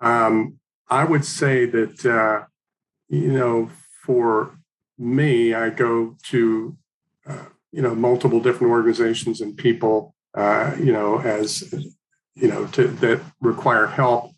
Um, 0.00 0.58
I 0.88 1.04
would 1.04 1.24
say 1.24 1.66
that, 1.66 2.04
uh, 2.04 2.46
you 3.08 3.30
know, 3.30 3.70
for 4.04 4.58
me, 4.98 5.54
I 5.54 5.70
go 5.70 6.16
to, 6.30 6.76
uh, 7.28 7.44
you 7.70 7.80
know, 7.80 7.94
multiple 7.94 8.40
different 8.40 8.72
organizations 8.72 9.40
and 9.40 9.56
people, 9.56 10.16
uh, 10.34 10.74
you 10.80 10.92
know, 10.92 11.20
as, 11.20 11.72
you 12.34 12.48
know, 12.48 12.66
to, 12.66 12.88
that 12.88 13.20
require 13.40 13.86
help 13.86 14.29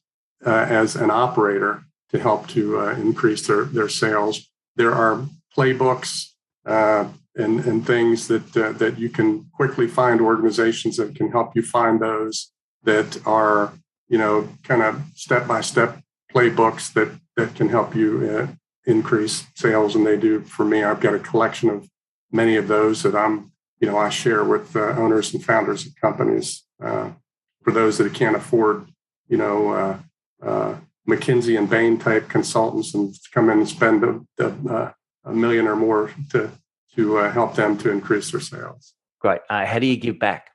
uh, 0.44 0.66
as 0.68 0.96
an 0.96 1.10
operator 1.10 1.84
to 2.10 2.18
help 2.18 2.46
to 2.48 2.78
uh, 2.78 2.94
increase 2.96 3.46
their, 3.46 3.64
their 3.64 3.88
sales. 3.88 4.50
There 4.76 4.92
are 4.92 5.26
playbooks 5.56 6.28
uh, 6.66 7.08
and, 7.34 7.60
and 7.60 7.86
things 7.86 8.28
that, 8.28 8.56
uh, 8.56 8.72
that 8.72 8.98
you 8.98 9.08
can 9.08 9.46
quickly 9.54 9.86
find 9.86 10.20
organizations 10.20 10.96
that 10.98 11.14
can 11.14 11.30
help 11.30 11.56
you 11.56 11.62
find 11.62 12.00
those 12.00 12.52
that 12.84 13.24
are, 13.26 13.72
you 14.08 14.18
know, 14.18 14.48
kind 14.62 14.82
of 14.82 15.00
step 15.14 15.46
by 15.46 15.60
step 15.60 16.00
playbooks 16.32 16.92
that, 16.92 17.08
that 17.36 17.54
can 17.54 17.68
help 17.68 17.94
you 17.94 18.28
uh, 18.28 18.46
increase 18.84 19.46
sales. 19.54 19.94
And 19.94 20.06
they 20.06 20.16
do 20.16 20.40
for 20.40 20.64
me. 20.64 20.82
I've 20.82 21.00
got 21.00 21.14
a 21.14 21.18
collection 21.18 21.70
of 21.70 21.88
many 22.30 22.56
of 22.56 22.68
those 22.68 23.02
that 23.02 23.14
I'm, 23.14 23.52
you 23.80 23.88
know, 23.88 23.96
I 23.96 24.10
share 24.10 24.44
with 24.44 24.76
uh, 24.76 24.80
owners 24.96 25.32
and 25.32 25.44
founders 25.44 25.86
of 25.86 25.94
companies. 25.96 26.64
for 26.78 27.70
those 27.70 27.96
that 27.98 28.12
can't 28.12 28.36
afford, 28.36 28.88
you 29.28 29.36
know, 29.36 30.02
uh, 30.44 30.76
McKinsey 31.08 31.58
and 31.58 31.68
Bain 31.68 31.98
type 31.98 32.28
consultants 32.28 32.94
and 32.94 33.14
come 33.32 33.50
in 33.50 33.58
and 33.58 33.68
spend 33.68 34.04
a, 34.04 34.20
a, 34.38 34.72
uh, 34.72 34.92
a 35.24 35.32
million 35.32 35.66
or 35.66 35.76
more 35.76 36.10
to 36.30 36.50
to 36.94 37.18
uh, 37.18 37.32
help 37.32 37.54
them 37.54 37.78
to 37.78 37.90
increase 37.90 38.30
their 38.30 38.40
sales. 38.40 38.92
Great. 39.18 39.40
Uh, 39.48 39.64
how 39.64 39.78
do 39.78 39.86
you 39.86 39.96
give 39.96 40.18
back? 40.18 40.50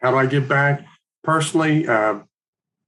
How 0.00 0.10
do 0.10 0.16
I 0.16 0.26
give 0.26 0.48
back? 0.48 0.84
Personally, 1.24 1.88
uh, 1.88 2.20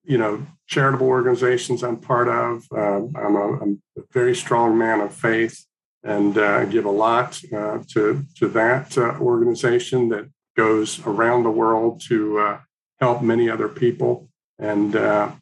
you 0.05 0.18
know, 0.18 0.47
charitable 0.66 1.07
organizations 1.07 1.83
I'm 1.83 1.99
part 1.99 2.29
of. 2.29 2.64
Uh, 2.73 3.07
I'm, 3.18 3.37
a, 3.37 3.61
I'm, 3.61 3.83
a, 3.97 4.03
very 4.12 4.35
strong 4.35 4.77
man 4.77 5.01
of 5.01 5.14
faith 5.14 5.64
and 6.03 6.37
uh, 6.37 6.64
give 6.66 6.85
a 6.85 6.90
lot 6.90 7.40
uh, 7.53 7.79
to, 7.88 8.25
to 8.37 8.49
that 8.49 8.97
uh, 8.99 9.18
organization 9.18 10.09
that 10.09 10.31
goes 10.57 11.05
around 11.07 11.45
the 11.45 11.51
world 11.51 12.03
to 12.09 12.38
uh, 12.38 12.61
help 13.01 13.23
many 13.23 13.49
other 13.49 13.68
people. 13.68 14.29
And 14.62 14.94
uh, 14.94 15.33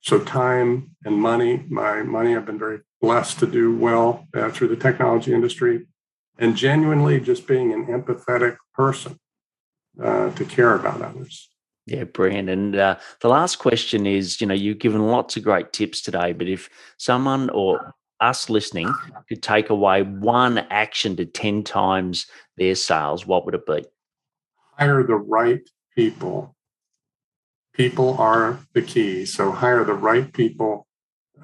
so 0.00 0.20
time 0.20 0.94
and 1.04 1.16
money, 1.16 1.64
my 1.68 2.02
money, 2.02 2.36
I've 2.36 2.46
been 2.46 2.58
very 2.58 2.80
blessed 3.00 3.38
to 3.40 3.46
do 3.46 3.74
well 3.76 4.26
through 4.52 4.68
the 4.68 4.76
technology 4.76 5.32
industry 5.32 5.86
and 6.38 6.56
genuinely 6.56 7.20
just 7.20 7.46
being 7.46 7.72
an 7.72 7.86
empathetic 7.86 8.56
person 8.74 9.18
to 9.98 10.46
care 10.48 10.74
about 10.74 11.00
others. 11.00 11.48
Yeah, 11.86 12.04
brilliant. 12.04 12.48
And 12.48 12.76
uh, 12.76 12.96
the 13.20 13.28
last 13.28 13.56
question 13.56 14.06
is 14.06 14.40
you 14.40 14.46
know, 14.46 14.54
you've 14.54 14.78
given 14.78 15.06
lots 15.06 15.36
of 15.36 15.44
great 15.44 15.72
tips 15.72 16.00
today, 16.00 16.32
but 16.32 16.48
if 16.48 16.70
someone 16.98 17.50
or 17.50 17.94
us 18.20 18.48
listening 18.48 18.92
could 19.28 19.42
take 19.42 19.70
away 19.70 20.02
one 20.02 20.58
action 20.70 21.16
to 21.16 21.26
10 21.26 21.62
times 21.62 22.26
their 22.56 22.74
sales, 22.74 23.26
what 23.26 23.44
would 23.44 23.54
it 23.54 23.66
be? 23.66 23.84
Hire 24.78 25.02
the 25.02 25.16
right 25.16 25.68
people. 25.94 26.53
People 27.74 28.16
are 28.18 28.60
the 28.72 28.82
key. 28.82 29.26
So 29.26 29.50
hire 29.50 29.84
the 29.84 29.94
right 29.94 30.32
people, 30.32 30.86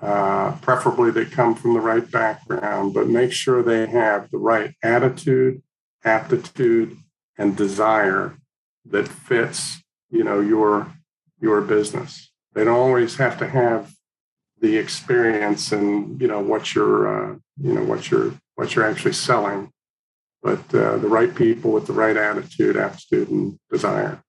uh, 0.01 0.53
preferably 0.63 1.11
that 1.11 1.33
come 1.33 1.55
from 1.55 1.75
the 1.75 1.81
right 1.81 2.09
background, 2.09 2.95
but 2.95 3.09
make 3.09 3.33
sure 3.33 3.63
they 3.63 3.87
have 3.87 4.31
the 4.31 4.39
right 4.39 4.75
attitude, 4.83 5.63
aptitude, 6.05 6.97
and 7.37 7.57
desire 7.57 8.37
that 8.85 9.09
fits 9.09 9.83
you 10.11 10.25
know 10.25 10.41
your 10.41 10.93
your 11.41 11.61
business. 11.61 12.31
They 12.55 12.65
don't 12.65 12.77
always 12.77 13.17
have 13.17 13.39
to 13.39 13.49
have 13.49 13.93
the 14.61 14.77
experience 14.77 15.73
and 15.73 16.21
you 16.21 16.29
know 16.29 16.41
what 16.41 16.75
you're 16.75 17.33
uh, 17.33 17.37
you 17.61 17.73
know 17.73 17.85
what 17.85 18.11
you're 18.11 18.35
what 18.55 18.75
you're 18.75 18.89
actually 18.89 19.15
selling, 19.15 19.73
but 20.43 20.59
uh, 20.75 20.97
the 20.99 21.09
right 21.09 21.35
people 21.35 21.73
with 21.73 21.87
the 21.87 21.93
right 21.93 22.17
attitude, 22.17 22.77
aptitude, 22.77 23.31
and 23.31 23.59
desire. 23.71 24.23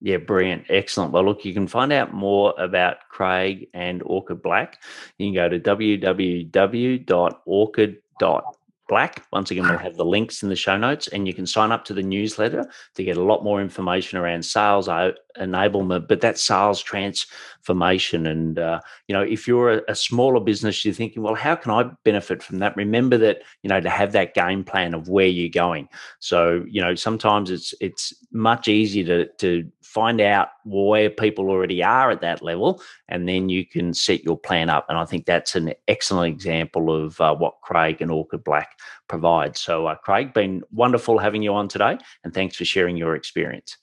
Yeah, 0.00 0.18
brilliant. 0.18 0.66
Excellent. 0.68 1.12
Well, 1.12 1.24
look, 1.24 1.44
you 1.44 1.54
can 1.54 1.66
find 1.66 1.92
out 1.92 2.12
more 2.12 2.54
about 2.58 3.08
Craig 3.08 3.68
and 3.72 4.02
Orchid 4.04 4.42
Black. 4.42 4.82
You 5.18 5.28
can 5.28 5.34
go 5.34 5.48
to 5.48 5.58
www.orchid.com 5.58 8.42
Black. 8.88 9.24
Once 9.32 9.50
again, 9.50 9.68
we'll 9.68 9.78
have 9.78 9.96
the 9.96 10.04
links 10.04 10.44
in 10.44 10.48
the 10.48 10.54
show 10.54 10.76
notes, 10.76 11.08
and 11.08 11.26
you 11.26 11.34
can 11.34 11.46
sign 11.46 11.72
up 11.72 11.84
to 11.86 11.94
the 11.94 12.02
newsletter 12.02 12.70
to 12.94 13.04
get 13.04 13.16
a 13.16 13.22
lot 13.22 13.42
more 13.42 13.60
information 13.60 14.16
around 14.16 14.44
sales 14.44 14.86
enablement, 14.86 16.06
but 16.06 16.20
that 16.20 16.38
sales 16.38 16.80
transformation. 16.80 18.26
And 18.26 18.60
uh, 18.60 18.80
you 19.08 19.12
know, 19.12 19.22
if 19.22 19.48
you're 19.48 19.78
a, 19.78 19.82
a, 19.88 19.94
smaller 19.96 20.38
business, 20.38 20.84
you're 20.84 20.94
thinking, 20.94 21.22
well, 21.22 21.34
how 21.34 21.56
can 21.56 21.72
I 21.72 21.90
benefit 22.04 22.44
from 22.44 22.60
that? 22.60 22.76
Remember 22.76 23.18
that 23.18 23.42
you 23.62 23.68
know 23.68 23.80
to 23.80 23.90
have 23.90 24.12
that 24.12 24.34
game 24.34 24.62
plan 24.62 24.94
of 24.94 25.08
where 25.08 25.26
you're 25.26 25.48
going. 25.48 25.88
So 26.20 26.64
you 26.68 26.80
know, 26.80 26.94
sometimes 26.94 27.50
it's 27.50 27.74
it's 27.80 28.14
much 28.30 28.68
easier 28.68 29.04
to 29.04 29.26
to 29.38 29.70
find 29.96 30.20
out 30.20 30.48
where 30.64 31.08
people 31.08 31.48
already 31.48 31.82
are 31.82 32.10
at 32.10 32.20
that 32.20 32.42
level, 32.42 32.82
and 33.08 33.26
then 33.26 33.48
you 33.48 33.64
can 33.64 33.94
set 33.94 34.22
your 34.22 34.36
plan 34.36 34.68
up. 34.68 34.84
And 34.90 34.98
I 34.98 35.06
think 35.06 35.24
that's 35.24 35.56
an 35.56 35.72
excellent 35.88 36.34
example 36.34 36.94
of 36.94 37.18
uh, 37.18 37.34
what 37.34 37.54
Craig 37.62 38.02
and 38.02 38.10
Orchid 38.10 38.44
Black 38.44 38.78
provide. 39.08 39.56
So, 39.56 39.86
uh, 39.86 39.94
Craig, 39.94 40.34
been 40.34 40.62
wonderful 40.70 41.16
having 41.18 41.42
you 41.42 41.54
on 41.54 41.68
today, 41.68 41.96
and 42.22 42.34
thanks 42.34 42.56
for 42.56 42.66
sharing 42.66 42.98
your 42.98 43.16
experience. 43.16 43.78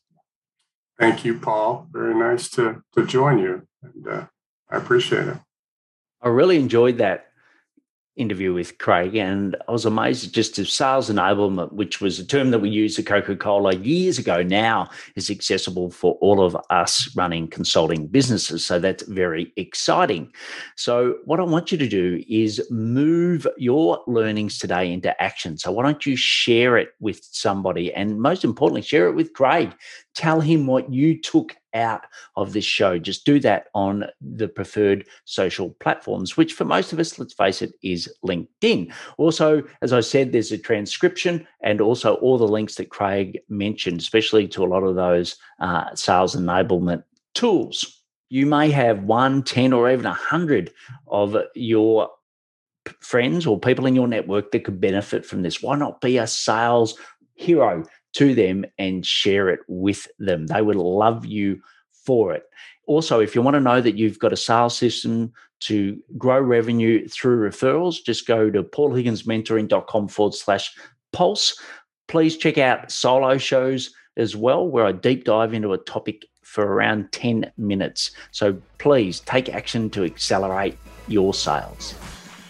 Thank 0.99 1.25
you, 1.25 1.39
Paul. 1.39 1.87
Very 1.91 2.13
nice 2.13 2.47
to 2.51 2.83
to 2.93 3.07
join 3.07 3.39
you, 3.39 3.67
and 3.81 4.07
uh, 4.07 4.25
I 4.69 4.77
appreciate 4.77 5.27
it. 5.27 5.37
I 6.21 6.27
really 6.27 6.57
enjoyed 6.57 6.99
that 6.99 7.25
interview 8.15 8.53
with 8.53 8.77
Craig, 8.77 9.15
and 9.15 9.55
I 9.67 9.71
was 9.71 9.85
amazed 9.85 10.33
just 10.33 10.59
at 10.59 10.67
sales 10.67 11.09
enablement, 11.09 11.71
which 11.73 11.99
was 11.99 12.19
a 12.19 12.25
term 12.25 12.51
that 12.51 12.59
we 12.59 12.69
used 12.69 12.99
at 12.99 13.05
Coca 13.05 13.35
Cola 13.35 13.75
years 13.75 14.19
ago, 14.19 14.43
now 14.43 14.89
is 15.15 15.29
accessible 15.29 15.89
for 15.89 16.13
all 16.21 16.43
of 16.43 16.55
us 16.69 17.13
running 17.15 17.47
consulting 17.47 18.07
businesses. 18.07 18.65
So 18.65 18.79
that's 18.79 19.03
very 19.03 19.51
exciting. 19.57 20.31
So, 20.75 21.17
what 21.25 21.39
I 21.39 21.43
want 21.43 21.71
you 21.71 21.77
to 21.77 21.87
do 21.87 22.23
is 22.29 22.65
move 22.69 23.47
your 23.57 24.03
learnings 24.07 24.59
today 24.59 24.91
into 24.91 25.19
action. 25.21 25.57
So, 25.57 25.71
why 25.71 25.83
don't 25.83 26.05
you 26.05 26.15
share 26.15 26.77
it 26.77 26.89
with 26.99 27.23
somebody? 27.31 27.93
And 27.93 28.21
most 28.21 28.43
importantly, 28.43 28.81
share 28.81 29.07
it 29.07 29.15
with 29.15 29.33
Craig. 29.33 29.73
Tell 30.15 30.41
him 30.41 30.67
what 30.67 30.91
you 30.91 31.19
took 31.19 31.55
out 31.73 32.05
of 32.35 32.53
this 32.53 32.65
show. 32.65 32.99
Just 32.99 33.25
do 33.25 33.39
that 33.39 33.67
on 33.73 34.05
the 34.21 34.47
preferred 34.47 35.07
social 35.25 35.71
platforms, 35.79 36.37
which 36.37 36.53
for 36.53 36.65
most 36.65 36.93
of 36.93 36.99
us, 36.99 37.17
let's 37.17 37.33
face 37.33 37.61
it, 37.61 37.73
is 37.81 38.13
LinkedIn. 38.25 38.93
Also, 39.17 39.63
as 39.81 39.91
I 39.91 40.01
said, 40.01 40.31
there's 40.31 40.51
a 40.51 40.57
transcription 40.57 41.47
and 41.61 41.81
also 41.81 42.15
all 42.15 42.37
the 42.37 42.47
links 42.47 42.75
that 42.75 42.89
Craig 42.89 43.39
mentioned, 43.49 44.01
especially 44.01 44.47
to 44.49 44.63
a 44.63 44.67
lot 44.67 44.83
of 44.83 44.95
those 44.95 45.35
uh, 45.59 45.93
sales 45.95 46.35
enablement 46.35 47.03
tools. 47.33 48.03
You 48.29 48.45
may 48.45 48.71
have 48.71 49.03
one, 49.03 49.43
10, 49.43 49.73
or 49.73 49.91
even 49.91 50.05
a 50.05 50.09
100 50.09 50.71
of 51.07 51.37
your 51.55 52.09
friends 52.99 53.45
or 53.45 53.59
people 53.59 53.85
in 53.85 53.95
your 53.95 54.07
network 54.07 54.51
that 54.51 54.63
could 54.63 54.81
benefit 54.81 55.25
from 55.25 55.41
this. 55.41 55.61
Why 55.61 55.75
not 55.75 56.01
be 56.01 56.17
a 56.17 56.27
sales 56.27 56.97
hero 57.35 57.85
to 58.13 58.33
them 58.33 58.65
and 58.77 59.05
share 59.05 59.49
it 59.49 59.59
with 59.67 60.07
them. 60.19 60.47
They 60.47 60.61
would 60.61 60.75
love 60.75 61.25
you 61.25 61.61
for 61.91 62.33
it. 62.33 62.43
Also, 62.85 63.19
if 63.19 63.33
you 63.33 63.41
want 63.41 63.55
to 63.55 63.61
know 63.61 63.81
that 63.81 63.97
you've 63.97 64.19
got 64.19 64.33
a 64.33 64.37
sales 64.37 64.77
system 64.77 65.31
to 65.61 65.97
grow 66.17 66.39
revenue 66.39 67.07
through 67.07 67.49
referrals, 67.49 68.03
just 68.03 68.27
go 68.27 68.49
to 68.49 68.63
paulhigginsmentoring.com 68.63 70.07
forward 70.09 70.33
slash 70.33 70.73
pulse. 71.13 71.59
Please 72.07 72.37
check 72.37 72.57
out 72.57 72.91
solo 72.91 73.37
shows 73.37 73.93
as 74.17 74.35
well, 74.35 74.67
where 74.67 74.85
I 74.85 74.91
deep 74.91 75.23
dive 75.23 75.53
into 75.53 75.73
a 75.73 75.77
topic 75.77 76.25
for 76.43 76.65
around 76.65 77.11
10 77.13 77.51
minutes. 77.57 78.11
So 78.31 78.57
please 78.77 79.21
take 79.21 79.49
action 79.49 79.89
to 79.91 80.03
accelerate 80.03 80.77
your 81.07 81.33
sales. 81.33 81.95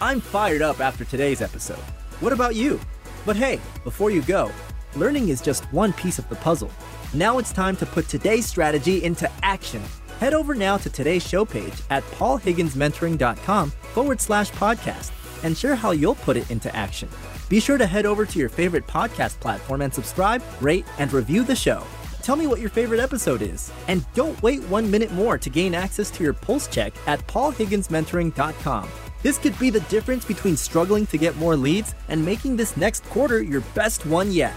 I'm 0.00 0.20
fired 0.20 0.62
up 0.62 0.80
after 0.80 1.04
today's 1.04 1.40
episode. 1.40 1.78
What 2.20 2.32
about 2.32 2.54
you? 2.54 2.80
But 3.24 3.36
hey, 3.36 3.60
before 3.84 4.10
you 4.10 4.22
go, 4.22 4.50
learning 4.96 5.28
is 5.28 5.40
just 5.40 5.64
one 5.72 5.92
piece 5.92 6.18
of 6.18 6.28
the 6.28 6.36
puzzle. 6.36 6.70
Now 7.12 7.38
it's 7.38 7.52
time 7.52 7.76
to 7.76 7.86
put 7.86 8.08
today's 8.08 8.46
strategy 8.46 9.04
into 9.04 9.30
action. 9.42 9.82
Head 10.20 10.34
over 10.34 10.54
now 10.54 10.76
to 10.78 10.90
today's 10.90 11.26
show 11.26 11.44
page 11.44 11.74
at 11.90 12.02
paulhigginsmentoring.com 12.04 13.70
forward 13.70 14.20
slash 14.20 14.50
podcast 14.52 15.12
and 15.44 15.56
share 15.56 15.74
how 15.74 15.90
you'll 15.90 16.14
put 16.16 16.36
it 16.36 16.50
into 16.50 16.74
action. 16.74 17.08
Be 17.48 17.60
sure 17.60 17.78
to 17.78 17.86
head 17.86 18.06
over 18.06 18.24
to 18.24 18.38
your 18.38 18.48
favorite 18.48 18.86
podcast 18.86 19.38
platform 19.40 19.82
and 19.82 19.92
subscribe, 19.92 20.42
rate, 20.60 20.86
and 20.98 21.12
review 21.12 21.44
the 21.44 21.56
show. 21.56 21.82
Tell 22.22 22.36
me 22.36 22.46
what 22.46 22.60
your 22.60 22.70
favorite 22.70 23.00
episode 23.00 23.42
is. 23.42 23.70
And 23.86 24.04
don't 24.14 24.42
wait 24.42 24.62
one 24.64 24.90
minute 24.90 25.12
more 25.12 25.36
to 25.36 25.50
gain 25.50 25.74
access 25.74 26.10
to 26.12 26.24
your 26.24 26.32
pulse 26.32 26.66
check 26.68 26.94
at 27.06 27.24
paulhigginsmentoring.com. 27.26 28.88
This 29.22 29.38
could 29.38 29.58
be 29.58 29.70
the 29.70 29.80
difference 29.80 30.24
between 30.24 30.56
struggling 30.56 31.06
to 31.06 31.18
get 31.18 31.36
more 31.36 31.56
leads 31.56 31.94
and 32.08 32.24
making 32.24 32.56
this 32.56 32.76
next 32.76 33.04
quarter 33.04 33.42
your 33.42 33.60
best 33.74 34.06
one 34.06 34.32
yet. 34.32 34.54